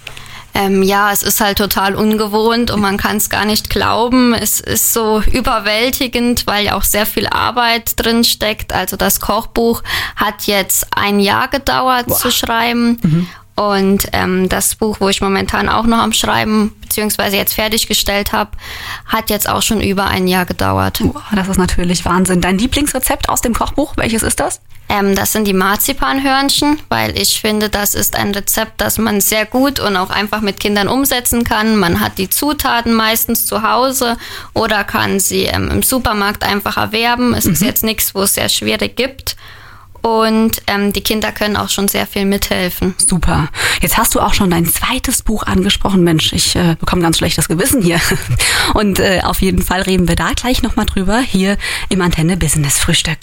Ähm, 0.53 0.83
ja, 0.83 1.11
es 1.11 1.23
ist 1.23 1.41
halt 1.41 1.57
total 1.57 1.95
ungewohnt 1.95 2.69
und 2.69 2.79
man 2.79 2.97
kann 2.97 3.17
es 3.17 3.29
gar 3.29 3.45
nicht 3.45 3.69
glauben. 3.69 4.33
Es 4.33 4.59
ist 4.59 4.93
so 4.93 5.21
überwältigend, 5.31 6.45
weil 6.45 6.65
ja 6.65 6.75
auch 6.75 6.83
sehr 6.83 7.05
viel 7.05 7.27
Arbeit 7.27 7.93
drin 7.95 8.23
steckt. 8.23 8.73
Also 8.73 8.95
das 8.95 9.19
Kochbuch 9.19 9.81
hat 10.15 10.43
jetzt 10.45 10.87
ein 10.95 11.19
Jahr 11.19 11.47
gedauert 11.47 12.07
Boah. 12.07 12.17
zu 12.17 12.31
schreiben. 12.31 12.99
Mhm. 13.01 13.27
Und 13.55 14.07
ähm, 14.13 14.49
das 14.49 14.75
Buch, 14.75 14.97
wo 14.99 15.09
ich 15.09 15.21
momentan 15.21 15.69
auch 15.69 15.85
noch 15.85 15.99
am 15.99 16.11
Schreiben 16.11 16.73
beziehungsweise 16.81 17.37
jetzt 17.37 17.53
fertiggestellt 17.53 18.33
habe, 18.33 18.51
hat 19.05 19.29
jetzt 19.29 19.47
auch 19.47 19.61
schon 19.61 19.79
über 19.81 20.05
ein 20.05 20.27
Jahr 20.27 20.45
gedauert. 20.45 20.99
Boah, 21.01 21.23
das 21.35 21.47
ist 21.47 21.57
natürlich 21.57 22.03
Wahnsinn. 22.05 22.41
Dein 22.41 22.57
Lieblingsrezept 22.57 23.29
aus 23.29 23.41
dem 23.41 23.53
Kochbuch, 23.53 23.93
welches 23.95 24.23
ist 24.23 24.39
das? 24.39 24.59
Ähm, 24.89 25.15
das 25.15 25.31
sind 25.31 25.45
die 25.45 25.53
Marzipanhörnchen, 25.53 26.79
weil 26.89 27.17
ich 27.17 27.39
finde, 27.39 27.69
das 27.69 27.93
ist 27.93 28.15
ein 28.15 28.33
Rezept, 28.33 28.81
das 28.81 28.97
man 28.97 29.21
sehr 29.21 29.45
gut 29.45 29.79
und 29.79 29.97
auch 29.97 30.09
einfach 30.09 30.41
mit 30.41 30.59
Kindern 30.59 30.87
umsetzen 30.87 31.43
kann. 31.43 31.77
Man 31.77 31.99
hat 31.99 32.17
die 32.17 32.29
Zutaten 32.29 32.93
meistens 32.93 33.45
zu 33.45 33.63
Hause 33.63 34.17
oder 34.53 34.83
kann 34.83 35.19
sie 35.19 35.43
ähm, 35.43 35.69
im 35.69 35.83
Supermarkt 35.83 36.43
einfach 36.43 36.77
erwerben. 36.77 37.33
Es 37.33 37.45
mhm. 37.45 37.53
ist 37.53 37.61
jetzt 37.61 37.83
nichts, 37.83 38.13
wo 38.13 38.23
es 38.23 38.33
sehr 38.33 38.49
schwierig 38.49 38.95
gibt. 38.95 39.35
Und 40.03 40.61
ähm, 40.67 40.91
die 40.91 41.01
Kinder 41.01 41.31
können 41.31 41.55
auch 41.55 41.69
schon 41.69 41.87
sehr 41.87 42.05
viel 42.05 42.25
mithelfen. 42.25 42.93
Super. 42.97 43.47
Jetzt 43.81 43.97
hast 43.97 44.13
du 44.13 44.19
auch 44.19 44.33
schon 44.33 44.49
dein 44.49 44.65
zweites 44.65 45.21
Buch 45.23 45.43
angesprochen. 45.43 46.03
Mensch, 46.03 46.33
ich 46.33 46.57
äh, 46.57 46.75
bekomme 46.77 47.01
ganz 47.01 47.17
schlechtes 47.19 47.47
Gewissen 47.47 47.81
hier. 47.81 48.01
Und 48.73 48.99
äh, 48.99 49.21
auf 49.23 49.41
jeden 49.41 49.61
Fall 49.61 49.81
reden 49.81 50.09
wir 50.09 50.17
da 50.17 50.33
gleich 50.35 50.61
nochmal 50.61 50.85
drüber, 50.85 51.19
hier 51.19 51.57
im 51.87 52.01
Antenne 52.01 52.35
Business 52.35 52.79
Frühstück. 52.79 53.19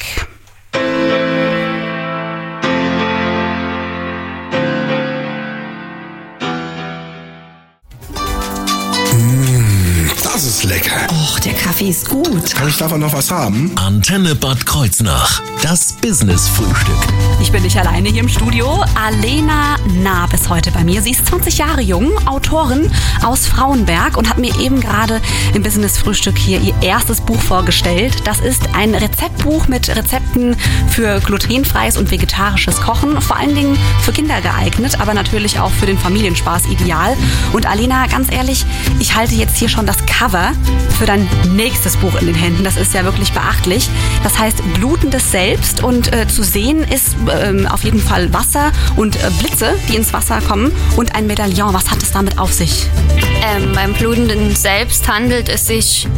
Och, 11.80 11.86
der 11.86 11.86
Kaffee 11.86 11.88
ist 11.88 12.08
gut. 12.08 12.54
Kann 12.54 12.68
ich 12.68 12.76
davon 12.76 13.00
noch 13.00 13.12
was 13.12 13.30
haben? 13.30 13.72
Antenne 13.76 14.34
Bad 14.34 14.66
Kreuznach. 14.66 15.42
Das 15.62 15.92
Business-Frühstück. 15.94 16.94
Ich 17.40 17.52
bin 17.52 17.62
nicht 17.62 17.76
alleine 17.78 18.08
hier 18.08 18.20
im 18.20 18.28
Studio. 18.28 18.84
Alena 18.94 19.76
Naab 20.02 20.32
ist 20.34 20.48
heute 20.48 20.70
bei 20.70 20.84
mir. 20.84 21.02
Sie 21.02 21.10
ist 21.10 21.26
20 21.26 21.58
Jahre 21.58 21.80
jung, 21.80 22.10
Autorin 22.26 22.90
aus 23.22 23.46
Frauenberg 23.46 24.16
und 24.16 24.28
hat 24.28 24.38
mir 24.38 24.58
eben 24.58 24.80
gerade 24.80 25.20
im 25.54 25.62
Business-Frühstück 25.62 26.36
hier 26.38 26.60
ihr 26.60 26.74
erstes 26.82 27.20
Buch 27.20 27.40
vorgestellt. 27.40 28.26
Das 28.26 28.40
ist 28.40 28.62
ein 28.74 28.94
Rezeptbuch 28.94 29.68
mit 29.68 29.88
Rezepten 29.88 30.56
für 30.88 31.20
glutenfreies 31.20 31.96
und 31.96 32.10
vegetarisches 32.10 32.80
Kochen. 32.80 33.20
Vor 33.20 33.36
allen 33.36 33.54
Dingen 33.54 33.78
für 34.02 34.12
Kinder 34.12 34.40
geeignet, 34.40 35.00
aber 35.00 35.14
natürlich 35.14 35.58
auch 35.58 35.70
für 35.72 35.86
den 35.86 35.98
Familienspaß 35.98 36.66
ideal. 36.66 37.16
Und 37.52 37.66
Alena, 37.66 38.06
ganz 38.06 38.30
ehrlich, 38.30 38.64
ich 38.98 39.14
halte 39.14 39.34
jetzt 39.34 39.56
hier 39.56 39.68
schon 39.68 39.86
das 39.86 39.96
Cover 40.06 40.20
Cover 40.20 40.52
für 40.98 41.06
dein 41.06 41.26
nächstes 41.54 41.69
Buch 42.00 42.14
in 42.20 42.26
den 42.26 42.34
Händen. 42.34 42.64
Das 42.64 42.76
ist 42.76 42.94
ja 42.94 43.04
wirklich 43.04 43.32
beachtlich. 43.32 43.88
Das 44.22 44.38
heißt 44.38 44.62
Blutendes 44.74 45.30
Selbst 45.30 45.82
und 45.82 46.12
äh, 46.14 46.26
zu 46.26 46.42
sehen 46.42 46.82
ist 46.82 47.16
ähm, 47.30 47.66
auf 47.66 47.84
jeden 47.84 48.00
Fall 48.00 48.32
Wasser 48.32 48.72
und 48.96 49.16
äh, 49.16 49.30
Blitze, 49.38 49.74
die 49.88 49.96
ins 49.96 50.12
Wasser 50.12 50.40
kommen 50.40 50.72
und 50.96 51.14
ein 51.14 51.26
Medaillon. 51.26 51.74
Was 51.74 51.90
hat 51.90 52.02
es 52.02 52.12
damit 52.12 52.38
auf 52.38 52.52
sich? 52.52 52.86
Ähm, 53.42 53.72
beim 53.74 53.92
Blutenden 53.94 54.54
Selbst 54.56 55.08
handelt 55.08 55.48
es 55.48 55.66
sich 55.66 56.08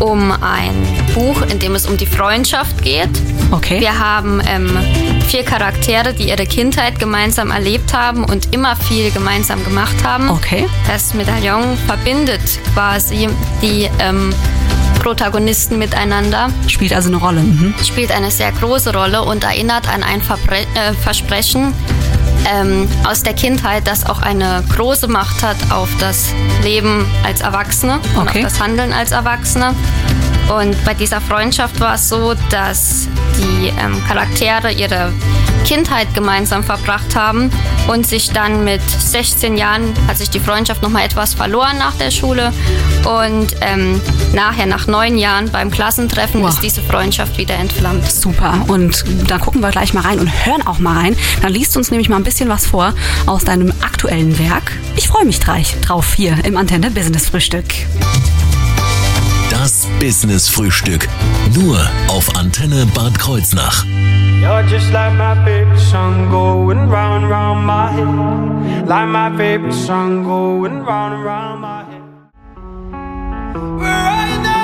um 0.00 0.30
ein 0.30 0.74
Buch, 1.14 1.42
in 1.42 1.58
dem 1.58 1.74
es 1.74 1.86
um 1.86 1.96
die 1.96 2.06
Freundschaft 2.06 2.82
geht. 2.82 3.10
Okay. 3.50 3.80
Wir 3.80 3.98
haben 3.98 4.40
ähm, 4.46 4.76
vier 5.28 5.44
Charaktere, 5.44 6.12
die 6.12 6.28
ihre 6.28 6.46
Kindheit 6.46 6.98
gemeinsam 6.98 7.50
erlebt 7.50 7.94
haben 7.94 8.24
und 8.24 8.52
immer 8.54 8.76
viel 8.76 9.10
gemeinsam 9.10 9.64
gemacht 9.64 9.96
haben. 10.04 10.30
Okay. 10.30 10.66
Das 10.86 11.14
Medaillon 11.14 11.76
verbindet 11.86 12.42
quasi 12.74 13.28
die 13.62 13.88
ähm, 14.00 14.34
Protagonisten 15.02 15.78
miteinander. 15.78 16.50
Spielt 16.68 16.92
also 16.92 17.08
eine 17.08 17.18
Rolle. 17.18 17.40
Mhm. 17.42 17.74
Spielt 17.84 18.10
eine 18.12 18.30
sehr 18.30 18.52
große 18.52 18.92
Rolle 18.92 19.22
und 19.22 19.44
erinnert 19.44 19.88
an 19.88 20.02
ein 20.02 20.22
Verbre 20.22 20.58
äh, 20.74 20.92
Versprechen, 21.00 21.72
ähm, 22.52 22.88
aus 23.06 23.22
der 23.22 23.34
Kindheit, 23.34 23.86
das 23.86 24.06
auch 24.06 24.20
eine 24.22 24.62
große 24.76 25.08
Macht 25.08 25.42
hat 25.42 25.56
auf 25.70 25.88
das 25.98 26.32
Leben 26.62 27.06
als 27.24 27.40
Erwachsene 27.40 27.98
und 28.14 28.28
Okay. 28.28 28.44
auf 28.44 28.52
das 28.52 28.60
Handeln 28.60 28.92
als 28.92 29.12
Erwachsene. 29.12 29.74
Und 30.56 30.84
bei 30.84 30.94
dieser 30.94 31.20
Freundschaft 31.20 31.80
war 31.80 31.94
es 31.94 32.08
so, 32.08 32.34
dass 32.50 33.08
die 33.60 33.68
ähm, 33.68 34.02
Charaktere 34.06 34.72
ihre 34.72 35.12
Kindheit 35.64 36.14
gemeinsam 36.14 36.62
verbracht 36.62 37.16
haben 37.16 37.50
und 37.88 38.06
sich 38.06 38.30
dann 38.30 38.64
mit 38.64 38.80
16 38.88 39.56
Jahren 39.56 39.92
hat 40.06 40.16
sich 40.16 40.30
die 40.30 40.38
Freundschaft 40.38 40.80
noch 40.82 40.90
mal 40.90 41.04
etwas 41.04 41.34
verloren 41.34 41.76
nach 41.78 41.94
der 41.96 42.12
Schule 42.12 42.52
und 43.04 43.48
ähm, 43.62 44.00
nachher 44.32 44.66
nach 44.66 44.86
neun 44.86 45.18
Jahren 45.18 45.50
beim 45.50 45.70
Klassentreffen 45.70 46.42
Wow. 46.42 46.50
ist 46.50 46.60
diese 46.62 46.82
Freundschaft 46.82 47.36
wieder 47.38 47.54
entflammt. 47.54 48.08
Super. 48.10 48.64
Und 48.68 49.04
da 49.26 49.38
gucken 49.38 49.60
wir 49.60 49.70
gleich 49.70 49.92
mal 49.92 50.02
rein 50.02 50.20
und 50.20 50.46
hören 50.46 50.64
auch 50.66 50.78
mal 50.78 50.98
rein. 50.98 51.16
Dann 51.42 51.52
liest 51.52 51.76
uns 51.76 51.90
nämlich 51.90 52.08
mal 52.08 52.16
ein 52.16 52.24
bisschen 52.24 52.48
was 52.48 52.66
vor 52.66 52.94
aus 53.26 53.44
deinem 53.44 53.72
aktuellen 53.82 54.38
Werk. 54.38 54.72
Ich 54.94 55.08
freue 55.08 55.24
mich 55.24 55.40
drauf 55.40 56.14
hier 56.14 56.36
im 56.44 56.56
Antenne 56.56 56.90
Business 56.90 57.28
Frühstück. 57.30 57.64
Das 59.50 59.86
Business 60.00 60.48
Frühstück. 60.48 61.08
Nur 61.54 61.78
auf 62.08 62.34
Antenne 62.36 62.86
Bad 62.94 63.18
Kreuznach. 63.18 63.84
You're 64.40 64.62
just 64.68 64.92
like 64.92 65.12
my 65.14 65.34
favorite 65.44 65.78
song 65.80 66.28
going 66.30 66.90
round 66.90 67.28
round 67.30 67.66
my 67.66 67.88
head. 67.90 68.86
Like 68.86 69.08
my 69.08 69.30
favorite 69.36 69.72
song 69.74 70.24
going 70.24 70.82
round 70.84 71.24
round 71.24 71.60
my 71.60 71.84
head. 71.84 72.02
Right 73.78 74.42
now. 74.42 74.56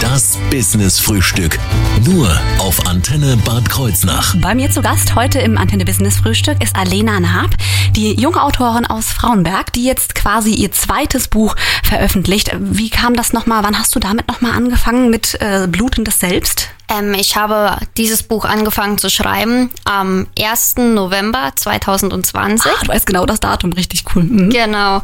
Das 0.00 0.38
Business 0.50 1.00
Frühstück. 1.00 1.58
Nur 2.04 2.28
auf 2.58 2.86
Antenne 2.86 3.36
Bad 3.44 3.68
Kreuznach. 3.68 4.34
Bei 4.40 4.54
mir 4.54 4.70
zu 4.70 4.82
Gast 4.82 5.14
heute 5.14 5.38
im 5.38 5.56
Antenne 5.56 5.84
Business 5.84 6.16
Frühstück 6.18 6.62
ist 6.62 6.76
Alena 6.76 7.18
Naab, 7.20 7.50
die 7.96 8.14
junge 8.14 8.42
Autorin 8.42 8.86
aus 8.86 9.06
Frauenberg, 9.06 9.72
die 9.72 9.84
jetzt 9.84 10.14
quasi 10.14 10.54
ihr 10.54 10.72
zweites 10.72 11.28
Buch 11.28 11.54
veröffentlicht. 11.82 12.50
Wie 12.58 12.90
kam 12.90 13.14
das 13.14 13.32
nochmal? 13.32 13.62
Wann 13.62 13.78
hast 13.78 13.94
du 13.94 14.00
damit 14.00 14.28
nochmal 14.28 14.52
angefangen 14.52 15.10
mit 15.10 15.40
äh, 15.40 15.66
Blutendes 15.68 16.18
Selbst? 16.20 16.70
Ähm, 16.92 17.14
ich 17.14 17.36
habe 17.36 17.78
dieses 17.96 18.22
Buch 18.22 18.44
angefangen 18.44 18.98
zu 18.98 19.08
schreiben 19.08 19.70
am 19.84 20.26
1. 20.38 20.76
November 20.76 21.52
2020. 21.54 22.70
Ah, 22.70 22.74
du 22.82 22.88
weißt 22.88 23.06
genau 23.06 23.26
das 23.26 23.40
Datum, 23.40 23.72
richtig 23.72 24.04
cool. 24.14 24.24
Mhm. 24.24 24.50
Genau, 24.50 25.02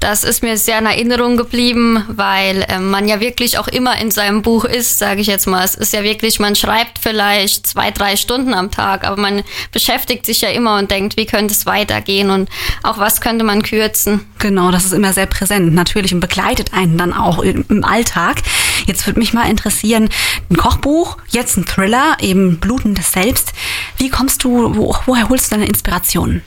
das 0.00 0.24
ist 0.24 0.42
mir 0.42 0.56
sehr 0.56 0.78
in 0.78 0.86
Erinnerung 0.86 1.36
geblieben, 1.36 2.04
weil 2.08 2.64
ähm, 2.68 2.90
man 2.90 3.08
ja 3.08 3.20
wirklich 3.20 3.58
auch 3.58 3.68
immer 3.68 4.00
in 4.00 4.10
seinem 4.10 4.42
Buch 4.42 4.64
ist, 4.64 4.98
sage 4.98 5.20
ich 5.20 5.26
jetzt 5.26 5.46
mal. 5.46 5.64
Es 5.64 5.74
ist 5.74 5.92
ja 5.92 6.02
wirklich, 6.02 6.40
man 6.40 6.56
schreibt 6.56 6.98
vielleicht 6.98 7.66
zwei, 7.66 7.90
drei 7.90 8.16
Stunden 8.16 8.54
am 8.54 8.70
Tag, 8.70 9.04
aber 9.04 9.20
man 9.20 9.42
beschäftigt 9.72 10.26
sich 10.26 10.40
ja 10.40 10.48
immer 10.48 10.78
und 10.78 10.90
denkt, 10.90 11.16
wie 11.16 11.26
könnte 11.26 11.54
es 11.54 11.66
weitergehen 11.66 12.27
und 12.30 12.48
auch 12.82 12.98
was 12.98 13.20
könnte 13.20 13.44
man 13.44 13.62
kürzen. 13.62 14.20
Genau, 14.38 14.70
das 14.70 14.84
ist 14.84 14.92
immer 14.92 15.12
sehr 15.12 15.26
präsent 15.26 15.74
natürlich 15.74 16.12
und 16.14 16.20
begleitet 16.20 16.72
einen 16.72 16.98
dann 16.98 17.12
auch 17.12 17.38
im 17.38 17.64
im 17.68 17.84
Alltag. 17.84 18.42
Jetzt 18.86 19.06
würde 19.06 19.18
mich 19.18 19.32
mal 19.32 19.48
interessieren, 19.48 20.08
ein 20.50 20.56
Kochbuch, 20.56 21.18
jetzt 21.28 21.56
ein 21.56 21.66
Thriller, 21.66 22.16
eben 22.20 22.58
Blutendes 22.58 23.12
Selbst. 23.12 23.52
Wie 23.96 24.08
kommst 24.08 24.44
du, 24.44 24.76
wo, 24.76 24.94
woher 25.06 25.28
holst 25.28 25.46
du 25.46 25.56
deine 25.56 25.68
Inspirationen? 25.68 26.42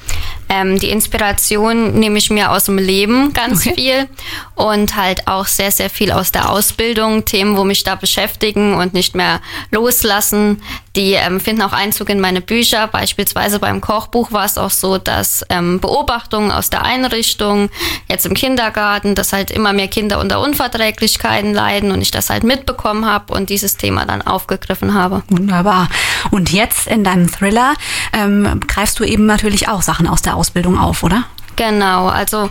Ähm, 0.54 0.78
die 0.78 0.90
Inspiration 0.90 1.98
nehme 1.98 2.18
ich 2.18 2.30
mir 2.30 2.52
aus 2.52 2.66
dem 2.66 2.78
Leben 2.78 3.32
ganz 3.32 3.62
Okay. 3.66 3.74
viel 3.74 4.10
und 4.56 4.98
halt 4.98 5.28
auch 5.28 5.46
sehr, 5.48 5.72
sehr 5.72 5.90
viel 5.90 6.12
aus 6.12 6.34
der 6.34 6.50
Ausbildung, 6.50 7.24
Themen, 7.24 7.56
wo 7.56 7.64
mich 7.64 7.84
da 7.86 7.96
beschäftigen 7.96 8.74
und 8.76 8.94
nicht 8.94 9.16
mehr 9.16 9.40
loslassen. 9.72 10.62
Die 10.98 11.14
ähm, 11.14 11.40
finden 11.40 11.62
auch 11.62 11.72
Einzug 11.72 12.10
in 12.10 12.20
meine 12.20 12.42
Bücher. 12.42 12.88
Beispielsweise 12.88 13.60
beim 13.60 13.80
Kochbuch 13.80 14.34
war 14.34 14.44
es 14.44 14.58
auch 14.58 14.72
so, 14.72 14.98
dass 14.98 15.46
ähm, 15.50 15.80
Beobachtungen 15.80 16.52
aus 16.52 16.70
der 16.70 16.84
Einrichtung, 16.84 17.70
jetzt 18.10 18.26
im 18.26 18.34
Kindergarten, 18.34 19.16
dass 19.16 19.32
halt 19.32 19.52
immer 19.52 19.72
mehr 19.72 19.88
Kinder 19.88 20.20
unter 20.20 20.42
Unverträglichkeiten 20.42 21.54
leiden 21.54 21.92
und 21.92 22.02
ich 22.02 22.12
das 22.12 22.30
halt 22.30 22.44
mitbekommen 22.44 23.06
habe 23.06 23.34
und 23.34 23.50
dieses 23.50 23.78
Thema 23.78 24.06
dann 24.06 24.22
aufgegriffen 24.22 24.94
habe. 24.94 25.24
Wunderbar. 25.30 25.88
Und 26.30 26.52
jetzt 26.52 26.88
in 26.88 27.06
deinem 27.06 27.32
Thriller 27.32 27.74
ähm, 28.12 28.60
greifst 28.68 29.00
du 29.00 29.06
eben 29.06 29.26
natürlich 29.26 29.70
auch 29.70 29.82
Sachen 29.82 30.08
aus 30.08 30.22
der 30.22 30.41
Ausbildung 30.42 30.80
auf, 30.80 31.04
oder? 31.04 31.26
Genau, 31.56 32.08
also 32.08 32.50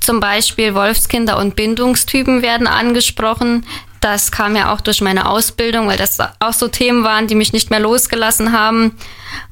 zum 0.00 0.20
Beispiel 0.20 0.74
Wolfskinder 0.74 1.36
und 1.36 1.56
Bindungstypen 1.56 2.40
werden 2.40 2.66
angesprochen. 2.66 3.66
Das 4.00 4.30
kam 4.30 4.54
ja 4.56 4.72
auch 4.72 4.80
durch 4.80 5.00
meine 5.00 5.28
Ausbildung, 5.28 5.88
weil 5.88 5.96
das 5.96 6.18
auch 6.40 6.52
so 6.52 6.68
Themen 6.68 7.04
waren, 7.04 7.26
die 7.26 7.34
mich 7.34 7.52
nicht 7.52 7.70
mehr 7.70 7.80
losgelassen 7.80 8.52
haben. 8.52 8.96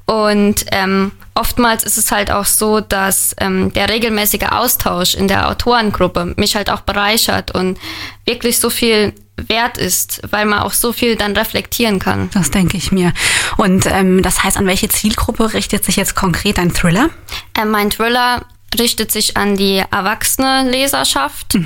Und 0.07 0.67
ähm, 0.71 1.13
oftmals 1.35 1.83
ist 1.85 1.99
es 1.99 2.13
halt 2.13 2.31
auch 2.31 2.45
so, 2.45 2.81
dass 2.81 3.35
ähm, 3.39 3.73
der 3.73 3.89
regelmäßige 3.89 4.49
Austausch 4.51 5.15
in 5.15 5.29
der 5.29 5.49
Autorengruppe 5.49 6.35
mich 6.37 6.57
halt 6.57 6.71
auch 6.71 6.81
bereichert 6.81 7.51
und 7.51 7.79
wirklich 8.25 8.59
so 8.59 8.71
viel 8.71 9.13
wert 9.37 9.79
ist, 9.79 10.23
weil 10.31 10.47
man 10.47 10.61
auch 10.61 10.73
so 10.73 10.93
viel 10.93 11.17
dann 11.17 11.37
reflektieren 11.37 11.99
kann. 11.99 12.31
Das 12.33 12.51
denke 12.51 12.77
ich 12.77 12.91
mir. 12.91 13.13
Und 13.57 13.87
ähm, 13.87 14.23
das 14.23 14.43
heißt, 14.43 14.57
an 14.57 14.67
welche 14.67 14.89
Zielgruppe 14.89 15.53
richtet 15.53 15.85
sich 15.85 15.97
jetzt 15.97 16.15
konkret 16.15 16.59
dein 16.59 16.73
Thriller? 16.73 17.11
Äh, 17.55 17.67
mein 17.67 17.91
Thriller 17.91 18.47
richtet 18.79 19.13
sich 19.13 19.37
an 19.37 19.57
die 19.57 19.83
erwachsene 19.91 20.69
Leserschaft, 20.71 21.59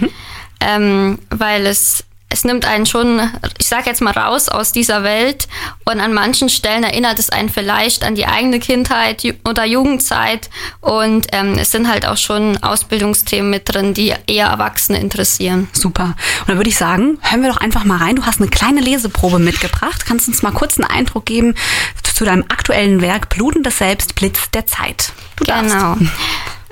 ähm, 0.60 1.18
weil 1.30 1.66
es 1.66 2.04
es 2.30 2.44
nimmt 2.44 2.64
einen 2.64 2.86
schon, 2.86 3.20
ich 3.58 3.66
sag 3.66 3.86
jetzt 3.86 4.00
mal 4.00 4.12
raus 4.12 4.48
aus 4.48 4.72
dieser 4.72 5.02
Welt 5.02 5.48
und 5.84 6.00
an 6.00 6.14
manchen 6.14 6.48
Stellen 6.48 6.84
erinnert 6.84 7.18
es 7.18 7.30
einen 7.30 7.48
vielleicht 7.48 8.04
an 8.04 8.14
die 8.14 8.26
eigene 8.26 8.60
Kindheit 8.60 9.22
oder 9.46 9.64
Jugendzeit 9.64 10.48
und 10.80 11.26
ähm, 11.32 11.58
es 11.58 11.72
sind 11.72 11.88
halt 11.88 12.06
auch 12.06 12.16
schon 12.16 12.56
Ausbildungsthemen 12.62 13.50
mit 13.50 13.72
drin, 13.72 13.94
die 13.94 14.14
eher 14.26 14.46
Erwachsene 14.46 15.00
interessieren. 15.00 15.68
Super. 15.72 16.14
Und 16.40 16.48
dann 16.48 16.56
würde 16.56 16.70
ich 16.70 16.76
sagen, 16.76 17.18
hören 17.20 17.42
wir 17.42 17.50
doch 17.50 17.60
einfach 17.60 17.84
mal 17.84 17.98
rein. 17.98 18.16
Du 18.16 18.24
hast 18.24 18.40
eine 18.40 18.48
kleine 18.48 18.80
Leseprobe 18.80 19.38
mitgebracht. 19.38 20.06
Kannst 20.06 20.28
uns 20.28 20.42
mal 20.42 20.52
kurz 20.52 20.78
einen 20.78 20.88
Eindruck 20.88 21.26
geben 21.26 21.54
zu 22.20 22.24
deinem 22.24 22.44
aktuellen 22.48 23.00
Werk 23.00 23.30
Blutendes 23.30 23.78
Selbst, 23.78 24.14
Blitz 24.14 24.50
der 24.50 24.66
Zeit. 24.66 25.12
Du 25.36 25.44
darfst. 25.44 25.74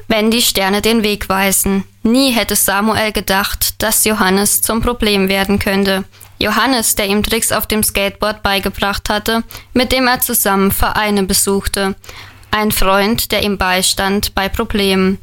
Wenn 0.08 0.30
die 0.30 0.42
Sterne 0.42 0.80
den 0.80 1.02
Weg 1.02 1.28
weisen. 1.28 1.84
Nie 2.02 2.32
hätte 2.32 2.56
Samuel 2.56 3.12
gedacht, 3.12 3.74
dass 3.82 4.06
Johannes 4.06 4.62
zum 4.62 4.80
Problem 4.80 5.28
werden 5.28 5.58
könnte. 5.58 6.04
Johannes, 6.38 6.94
der 6.94 7.06
ihm 7.06 7.22
Tricks 7.22 7.52
auf 7.52 7.66
dem 7.66 7.82
Skateboard 7.82 8.42
beigebracht 8.42 9.10
hatte, 9.10 9.44
mit 9.74 9.92
dem 9.92 10.06
er 10.06 10.20
zusammen 10.20 10.70
Vereine 10.70 11.24
besuchte. 11.24 11.94
Ein 12.50 12.72
Freund, 12.72 13.32
der 13.32 13.42
ihm 13.42 13.58
beistand 13.58 14.34
bei 14.34 14.48
Problemen. 14.48 15.18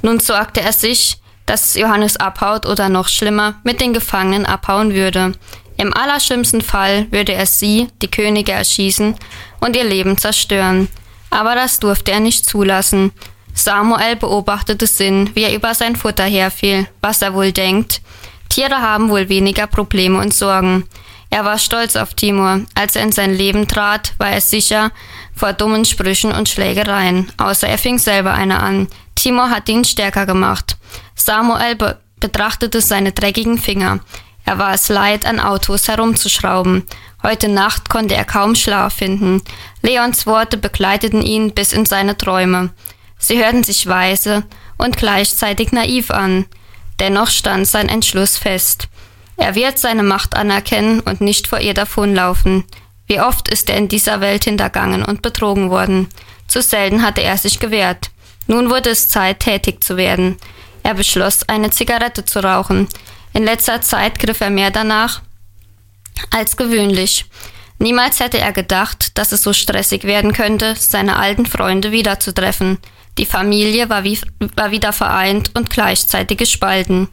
Nun 0.00 0.20
sorgte 0.20 0.62
er 0.62 0.72
sich, 0.72 1.18
dass 1.44 1.74
Johannes 1.74 2.16
abhaut 2.16 2.64
oder 2.64 2.88
noch 2.88 3.08
schlimmer, 3.08 3.56
mit 3.64 3.80
den 3.80 3.92
Gefangenen 3.92 4.46
abhauen 4.46 4.94
würde. 4.94 5.32
Im 5.76 5.92
allerschlimmsten 5.92 6.62
Fall 6.62 7.06
würde 7.10 7.32
er 7.32 7.46
sie, 7.46 7.88
die 8.00 8.10
Könige, 8.10 8.52
erschießen 8.52 9.16
und 9.60 9.76
ihr 9.76 9.84
Leben 9.84 10.16
zerstören. 10.16 10.88
Aber 11.30 11.54
das 11.54 11.80
durfte 11.80 12.12
er 12.12 12.20
nicht 12.20 12.46
zulassen. 12.46 13.12
Samuel 13.54 14.16
beobachtete 14.16 14.86
Sinn, 14.86 15.30
wie 15.34 15.42
er 15.42 15.54
über 15.54 15.74
sein 15.74 15.96
Futter 15.96 16.24
herfiel, 16.24 16.88
was 17.00 17.22
er 17.22 17.34
wohl 17.34 17.52
denkt. 17.52 18.00
Tiere 18.48 18.80
haben 18.80 19.10
wohl 19.10 19.28
weniger 19.28 19.66
Probleme 19.66 20.18
und 20.18 20.34
Sorgen. 20.34 20.84
Er 21.30 21.44
war 21.44 21.58
stolz 21.58 21.94
auf 21.94 22.14
Timur. 22.14 22.62
Als 22.74 22.96
er 22.96 23.02
in 23.02 23.12
sein 23.12 23.32
Leben 23.32 23.68
trat, 23.68 24.14
war 24.18 24.30
er 24.30 24.40
sicher 24.40 24.90
vor 25.34 25.52
dummen 25.52 25.84
Sprüchen 25.84 26.32
und 26.32 26.48
Schlägereien, 26.48 27.30
außer 27.38 27.68
er 27.68 27.78
fing 27.78 27.98
selber 27.98 28.34
eine 28.34 28.60
an. 28.60 28.88
Timur 29.14 29.50
hat 29.50 29.68
ihn 29.68 29.84
stärker 29.84 30.26
gemacht. 30.26 30.76
Samuel 31.14 31.76
be 31.76 31.98
betrachtete 32.18 32.82
seine 32.82 33.12
dreckigen 33.12 33.56
Finger. 33.56 34.00
Er 34.44 34.58
war 34.58 34.74
es 34.74 34.90
leid, 34.90 35.24
an 35.24 35.40
Autos 35.40 35.88
herumzuschrauben. 35.88 36.84
Heute 37.22 37.48
Nacht 37.48 37.88
konnte 37.88 38.14
er 38.14 38.26
kaum 38.26 38.54
Schlaf 38.54 38.94
finden. 38.94 39.40
Leons 39.80 40.26
Worte 40.26 40.58
begleiteten 40.58 41.22
ihn 41.22 41.54
bis 41.54 41.72
in 41.72 41.86
seine 41.86 42.18
Träume. 42.18 42.70
Sie 43.20 43.38
hörten 43.38 43.62
sich 43.62 43.86
weise 43.86 44.42
und 44.78 44.96
gleichzeitig 44.96 45.70
naiv 45.70 46.10
an. 46.10 46.46
Dennoch 46.98 47.28
stand 47.28 47.68
sein 47.68 47.88
Entschluss 47.88 48.38
fest. 48.38 48.88
Er 49.36 49.54
wird 49.54 49.78
seine 49.78 50.02
Macht 50.02 50.34
anerkennen 50.34 51.00
und 51.00 51.20
nicht 51.20 51.46
vor 51.46 51.60
ihr 51.60 51.74
davonlaufen. 51.74 52.64
Wie 53.06 53.20
oft 53.20 53.48
ist 53.48 53.70
er 53.70 53.76
in 53.76 53.88
dieser 53.88 54.20
Welt 54.20 54.44
hintergangen 54.44 55.04
und 55.04 55.22
betrogen 55.22 55.70
worden. 55.70 56.08
Zu 56.48 56.62
selten 56.62 57.02
hatte 57.02 57.22
er 57.22 57.38
sich 57.38 57.58
gewehrt. 57.58 58.10
Nun 58.46 58.70
wurde 58.70 58.90
es 58.90 59.08
Zeit, 59.08 59.40
tätig 59.40 59.84
zu 59.84 59.96
werden. 59.96 60.36
Er 60.82 60.94
beschloss, 60.94 61.48
eine 61.48 61.70
Zigarette 61.70 62.24
zu 62.24 62.42
rauchen. 62.42 62.88
In 63.32 63.44
letzter 63.44 63.80
Zeit 63.80 64.18
griff 64.18 64.40
er 64.40 64.50
mehr 64.50 64.70
danach 64.70 65.22
als 66.30 66.56
gewöhnlich. 66.56 67.26
Niemals 67.78 68.20
hätte 68.20 68.38
er 68.38 68.52
gedacht, 68.52 69.16
dass 69.16 69.32
es 69.32 69.42
so 69.42 69.52
stressig 69.52 70.04
werden 70.04 70.32
könnte, 70.32 70.74
seine 70.76 71.16
alten 71.16 71.46
Freunde 71.46 71.92
wiederzutreffen. 71.92 72.78
Die 73.18 73.26
Familie 73.26 73.90
war, 73.90 74.04
wie, 74.04 74.18
war 74.56 74.70
wieder 74.70 74.92
vereint 74.92 75.50
und 75.54 75.70
gleichzeitig 75.70 76.38
gespalten. 76.38 77.08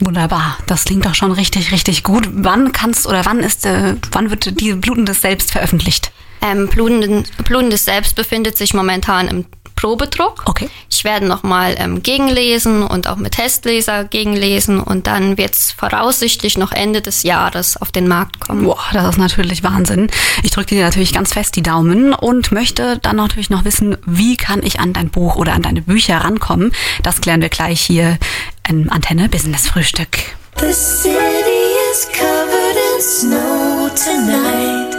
Wunderbar. 0.00 0.58
Das 0.66 0.84
klingt 0.84 1.04
doch 1.04 1.14
schon 1.14 1.32
richtig, 1.32 1.70
richtig 1.70 2.02
gut. 2.02 2.28
Wann 2.32 2.72
kannst 2.72 3.06
oder 3.06 3.24
wann 3.24 3.40
ist, 3.40 3.64
äh, 3.66 3.94
wann 4.10 4.30
wird 4.30 4.60
die 4.60 4.74
Blutendes 4.74 5.20
Selbst 5.20 5.52
veröffentlicht? 5.52 6.12
Ähm, 6.40 6.66
Blutenden, 6.66 7.24
Blutendes 7.44 7.84
Selbst 7.84 8.16
befindet 8.16 8.58
sich 8.58 8.74
momentan 8.74 9.28
im 9.28 9.44
Probedruck. 9.82 10.44
Okay. 10.46 10.70
Ich 10.88 11.02
werde 11.02 11.26
nochmal 11.26 11.74
ähm, 11.76 12.04
gegenlesen 12.04 12.84
und 12.84 13.08
auch 13.08 13.16
mit 13.16 13.32
Testleser 13.32 14.04
gegenlesen 14.04 14.78
und 14.78 15.08
dann 15.08 15.36
wird 15.36 15.54
es 15.54 15.72
voraussichtlich 15.72 16.56
noch 16.56 16.70
Ende 16.70 17.02
des 17.02 17.24
Jahres 17.24 17.76
auf 17.76 17.90
den 17.90 18.06
Markt 18.06 18.38
kommen. 18.38 18.62
Boah, 18.62 18.78
das 18.92 19.14
ist 19.14 19.18
natürlich 19.18 19.64
Wahnsinn. 19.64 20.08
Ich 20.44 20.52
drücke 20.52 20.76
dir 20.76 20.84
natürlich 20.84 21.12
ganz 21.12 21.32
fest 21.32 21.56
die 21.56 21.64
Daumen 21.64 22.14
und 22.14 22.52
möchte 22.52 22.98
dann 22.98 23.16
natürlich 23.16 23.50
noch 23.50 23.64
wissen, 23.64 23.96
wie 24.06 24.36
kann 24.36 24.62
ich 24.62 24.78
an 24.78 24.92
dein 24.92 25.10
Buch 25.10 25.34
oder 25.34 25.52
an 25.52 25.62
deine 25.62 25.82
Bücher 25.82 26.18
rankommen. 26.18 26.70
Das 27.02 27.20
klären 27.20 27.42
wir 27.42 27.48
gleich 27.48 27.80
hier 27.80 28.18
im 28.68 28.88
Antenne 28.88 29.28
Business 29.28 29.66
Frühstück. 29.66 30.36
The 30.60 30.72
city 30.72 31.18
is 31.90 32.08
covered 32.12 32.76
in 32.76 33.02
snow 33.02 33.90
tonight. 33.96 34.92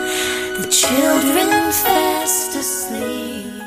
The 0.61 0.67
children 0.69 1.71
fast 1.71 2.57
asleep. 2.57 3.62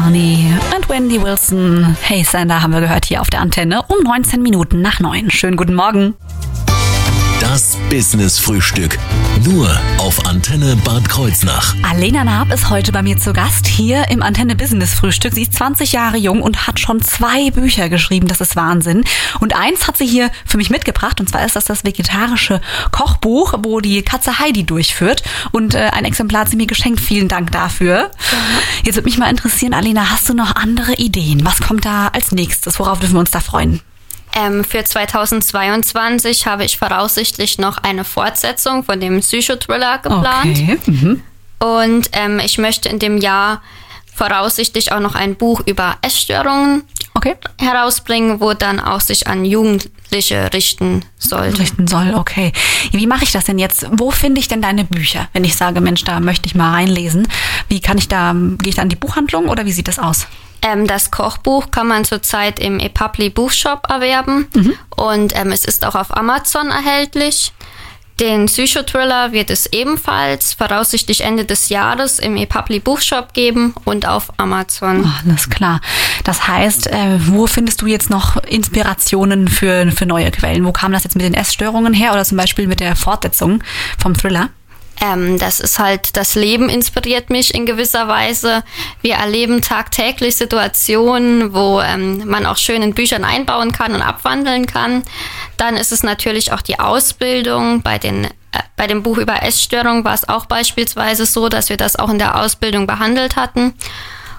Carney 0.00 0.54
und 0.76 0.88
Wendy 0.88 1.20
Wilson. 1.20 1.96
Hey 2.02 2.22
Sander 2.22 2.62
haben 2.62 2.72
wir 2.72 2.80
gehört 2.80 3.06
hier 3.06 3.20
auf 3.20 3.30
der 3.30 3.40
Antenne 3.40 3.82
um 3.88 3.98
19 4.04 4.40
Minuten 4.40 4.80
nach 4.80 5.00
9. 5.00 5.28
Schönen 5.32 5.56
guten 5.56 5.74
Morgen. 5.74 6.14
Das 7.48 7.78
Business 7.88 8.38
Frühstück. 8.38 8.98
Nur 9.42 9.74
auf 9.96 10.26
Antenne 10.26 10.76
Bad 10.84 11.08
Kreuznach. 11.08 11.74
Alena 11.82 12.22
Naab 12.22 12.52
ist 12.52 12.68
heute 12.68 12.92
bei 12.92 13.02
mir 13.02 13.16
zu 13.16 13.32
Gast 13.32 13.66
hier 13.66 14.10
im 14.10 14.22
Antenne 14.22 14.54
Business 14.54 14.92
Frühstück. 14.92 15.32
Sie 15.32 15.42
ist 15.42 15.54
20 15.54 15.92
Jahre 15.92 16.18
jung 16.18 16.42
und 16.42 16.66
hat 16.66 16.78
schon 16.78 17.00
zwei 17.00 17.50
Bücher 17.50 17.88
geschrieben. 17.88 18.28
Das 18.28 18.42
ist 18.42 18.54
Wahnsinn. 18.54 19.02
Und 19.40 19.56
eins 19.56 19.88
hat 19.88 19.96
sie 19.96 20.06
hier 20.06 20.30
für 20.44 20.58
mich 20.58 20.68
mitgebracht. 20.68 21.20
Und 21.20 21.30
zwar 21.30 21.42
ist 21.46 21.56
das 21.56 21.64
das 21.64 21.84
vegetarische 21.84 22.60
Kochbuch, 22.90 23.54
wo 23.62 23.80
die 23.80 24.02
Katze 24.02 24.38
Heidi 24.38 24.64
durchführt. 24.64 25.22
Und 25.50 25.74
äh, 25.74 25.88
ein 25.92 26.04
Exemplar 26.04 26.42
hat 26.42 26.50
sie 26.50 26.56
mir 26.56 26.66
geschenkt. 26.66 27.00
Vielen 27.00 27.28
Dank 27.28 27.50
dafür. 27.52 28.10
Jetzt 28.84 28.96
würde 28.96 29.06
mich 29.06 29.16
mal 29.16 29.30
interessieren, 29.30 29.72
Alena, 29.72 30.10
hast 30.10 30.28
du 30.28 30.34
noch 30.34 30.54
andere 30.54 30.96
Ideen? 30.96 31.46
Was 31.46 31.62
kommt 31.62 31.86
da 31.86 32.08
als 32.08 32.30
nächstes? 32.30 32.78
Worauf 32.78 33.00
dürfen 33.00 33.14
wir 33.14 33.20
uns 33.20 33.30
da 33.30 33.40
freuen? 33.40 33.80
Ähm, 34.34 34.64
für 34.64 34.84
2022 34.84 36.46
habe 36.46 36.64
ich 36.64 36.78
voraussichtlich 36.78 37.58
noch 37.58 37.78
eine 37.78 38.04
Fortsetzung 38.04 38.84
von 38.84 39.00
dem 39.00 39.20
Psychothriller 39.20 39.98
geplant. 39.98 40.58
Okay. 40.58 40.78
Mhm. 40.86 41.22
Und 41.60 42.10
ähm, 42.12 42.40
ich 42.44 42.58
möchte 42.58 42.88
in 42.88 42.98
dem 42.98 43.18
Jahr 43.18 43.62
voraussichtlich 44.14 44.92
auch 44.92 45.00
noch 45.00 45.14
ein 45.14 45.36
Buch 45.36 45.62
über 45.66 45.96
Essstörungen 46.02 46.82
Okay. 47.14 47.34
herausbringen, 47.60 48.40
wo 48.40 48.52
dann 48.54 48.78
auch 48.78 49.00
sich 49.00 49.26
an 49.26 49.44
Jugendliche 49.44 50.52
richten 50.52 51.04
sollte. 51.18 51.58
richten 51.58 51.88
soll, 51.88 52.14
okay. 52.14 52.52
Wie 52.92 53.08
mache 53.08 53.24
ich 53.24 53.32
das 53.32 53.44
denn 53.44 53.58
jetzt? 53.58 53.86
Wo 53.90 54.12
finde 54.12 54.40
ich 54.40 54.46
denn 54.46 54.62
deine 54.62 54.84
Bücher? 54.84 55.28
Wenn 55.32 55.42
ich 55.42 55.56
sage, 55.56 55.80
Mensch, 55.80 56.04
da 56.04 56.20
möchte 56.20 56.46
ich 56.46 56.54
mal 56.54 56.70
reinlesen. 56.70 57.26
Wie 57.68 57.80
kann 57.80 57.98
ich 57.98 58.06
da, 58.06 58.32
gehe 58.34 58.68
ich 58.70 58.76
da 58.76 58.82
in 58.82 58.88
die 58.88 58.94
Buchhandlung 58.96 59.48
oder 59.48 59.64
wie 59.66 59.72
sieht 59.72 59.88
das 59.88 59.98
aus? 59.98 60.28
Ähm, 60.62 60.86
das 60.86 61.10
Kochbuch 61.10 61.70
kann 61.70 61.86
man 61.86 62.04
zurzeit 62.04 62.58
im 62.58 62.80
ePubli 62.80 63.30
Buchshop 63.30 63.88
erwerben 63.88 64.48
und 64.96 65.36
ähm, 65.36 65.52
es 65.52 65.64
ist 65.64 65.84
auch 65.86 65.94
auf 65.94 66.16
Amazon 66.16 66.68
erhältlich. 66.70 67.52
Den 68.20 68.46
Psychothriller 68.46 69.30
wird 69.30 69.48
es 69.48 69.66
ebenfalls 69.66 70.52
voraussichtlich 70.54 71.20
Ende 71.20 71.44
des 71.44 71.68
Jahres 71.68 72.18
im 72.18 72.36
ePubli 72.36 72.80
Buchshop 72.80 73.32
geben 73.32 73.74
und 73.84 74.08
auf 74.08 74.32
Amazon. 74.38 75.04
Ah, 75.06 75.20
Alles 75.24 75.48
klar. 75.48 75.80
Das 76.24 76.48
heißt, 76.48 76.88
äh, 76.88 77.18
wo 77.28 77.46
findest 77.46 77.80
du 77.80 77.86
jetzt 77.86 78.10
noch 78.10 78.36
Inspirationen 78.42 79.46
für, 79.46 79.92
für 79.92 80.06
neue 80.06 80.32
Quellen? 80.32 80.64
Wo 80.64 80.72
kam 80.72 80.90
das 80.90 81.04
jetzt 81.04 81.14
mit 81.14 81.24
den 81.24 81.34
Essstörungen 81.34 81.94
her 81.94 82.12
oder 82.12 82.24
zum 82.24 82.36
Beispiel 82.38 82.66
mit 82.66 82.80
der 82.80 82.96
Fortsetzung 82.96 83.62
vom 83.98 84.14
Thriller? 84.14 84.48
Ähm, 85.00 85.38
das 85.38 85.60
ist 85.60 85.78
halt, 85.78 86.16
das 86.16 86.34
Leben 86.34 86.68
inspiriert 86.68 87.30
mich 87.30 87.54
in 87.54 87.66
gewisser 87.66 88.08
Weise. 88.08 88.64
Wir 89.00 89.14
erleben 89.14 89.62
tagtäglich 89.62 90.36
Situationen, 90.36 91.54
wo 91.54 91.80
ähm, 91.80 92.26
man 92.26 92.46
auch 92.46 92.56
schön 92.56 92.82
in 92.82 92.94
Büchern 92.94 93.24
einbauen 93.24 93.72
kann 93.72 93.94
und 93.94 94.02
abwandeln 94.02 94.66
kann. 94.66 95.04
Dann 95.56 95.76
ist 95.76 95.92
es 95.92 96.02
natürlich 96.02 96.52
auch 96.52 96.62
die 96.62 96.80
Ausbildung. 96.80 97.82
Bei, 97.82 97.98
den, 97.98 98.24
äh, 98.24 98.28
bei 98.76 98.86
dem 98.86 99.02
Buch 99.02 99.18
über 99.18 99.42
Essstörung 99.42 100.04
war 100.04 100.14
es 100.14 100.28
auch 100.28 100.46
beispielsweise 100.46 101.26
so, 101.26 101.48
dass 101.48 101.68
wir 101.68 101.76
das 101.76 101.96
auch 101.96 102.10
in 102.10 102.18
der 102.18 102.40
Ausbildung 102.40 102.86
behandelt 102.86 103.36
hatten. 103.36 103.74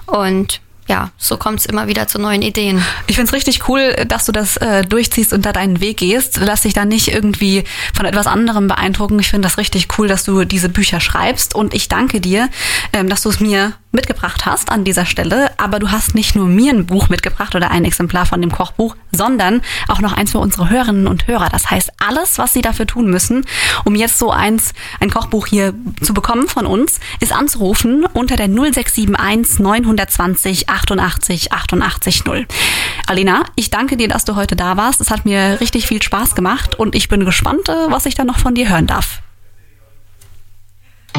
Und 0.06 0.60
ja, 0.90 1.12
so 1.18 1.36
kommt 1.36 1.60
es 1.60 1.66
immer 1.66 1.86
wieder 1.86 2.08
zu 2.08 2.18
neuen 2.18 2.42
Ideen. 2.42 2.82
Ich 3.06 3.14
find's 3.14 3.32
richtig 3.32 3.68
cool, 3.68 3.94
dass 4.08 4.26
du 4.26 4.32
das 4.32 4.56
äh, 4.56 4.82
durchziehst 4.84 5.32
und 5.32 5.46
da 5.46 5.52
deinen 5.52 5.80
Weg 5.80 5.98
gehst. 5.98 6.40
Lass 6.42 6.62
dich 6.62 6.74
da 6.74 6.84
nicht 6.84 7.14
irgendwie 7.14 7.62
von 7.94 8.06
etwas 8.06 8.26
anderem 8.26 8.66
beeindrucken. 8.66 9.20
Ich 9.20 9.28
finde 9.28 9.46
das 9.46 9.56
richtig 9.56 9.86
cool, 9.96 10.08
dass 10.08 10.24
du 10.24 10.44
diese 10.44 10.68
Bücher 10.68 10.98
schreibst. 10.98 11.54
Und 11.54 11.74
ich 11.74 11.86
danke 11.86 12.20
dir, 12.20 12.48
ähm, 12.92 13.08
dass 13.08 13.22
du 13.22 13.28
es 13.28 13.38
mir 13.38 13.72
mitgebracht 13.92 14.46
hast 14.46 14.70
an 14.70 14.84
dieser 14.84 15.04
Stelle. 15.04 15.50
Aber 15.58 15.78
du 15.78 15.90
hast 15.90 16.14
nicht 16.14 16.36
nur 16.36 16.46
mir 16.46 16.72
ein 16.72 16.86
Buch 16.86 17.08
mitgebracht 17.08 17.54
oder 17.54 17.70
ein 17.70 17.84
Exemplar 17.84 18.26
von 18.26 18.40
dem 18.40 18.52
Kochbuch, 18.52 18.96
sondern 19.12 19.62
auch 19.88 20.00
noch 20.00 20.12
eins 20.12 20.32
für 20.32 20.38
unsere 20.38 20.70
Hörerinnen 20.70 21.06
und 21.06 21.26
Hörer. 21.26 21.48
Das 21.50 21.70
heißt, 21.70 21.92
alles, 21.98 22.38
was 22.38 22.52
sie 22.52 22.62
dafür 22.62 22.86
tun 22.86 23.10
müssen, 23.10 23.44
um 23.84 23.94
jetzt 23.94 24.18
so 24.18 24.30
eins, 24.30 24.72
ein 25.00 25.10
Kochbuch 25.10 25.46
hier 25.46 25.74
zu 26.00 26.14
bekommen 26.14 26.48
von 26.48 26.66
uns, 26.66 27.00
ist 27.20 27.32
anzurufen 27.32 28.06
unter 28.12 28.36
der 28.36 28.48
0671 28.48 29.58
920 29.58 30.68
88 30.68 31.52
88 31.52 32.24
0. 32.24 32.46
Alena, 33.06 33.44
ich 33.56 33.70
danke 33.70 33.96
dir, 33.96 34.08
dass 34.08 34.24
du 34.24 34.36
heute 34.36 34.56
da 34.56 34.76
warst. 34.76 35.00
Es 35.00 35.10
hat 35.10 35.24
mir 35.24 35.58
richtig 35.60 35.86
viel 35.86 36.02
Spaß 36.02 36.34
gemacht 36.34 36.78
und 36.78 36.94
ich 36.94 37.08
bin 37.08 37.24
gespannt, 37.24 37.68
äh, 37.68 37.90
was 37.90 38.06
ich 38.06 38.14
dann 38.14 38.26
noch 38.26 38.38
von 38.38 38.54
dir 38.54 38.68
hören 38.68 38.86
darf. 38.86 39.20
I 41.12 41.18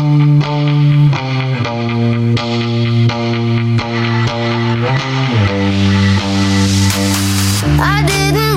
didn't 8.08 8.51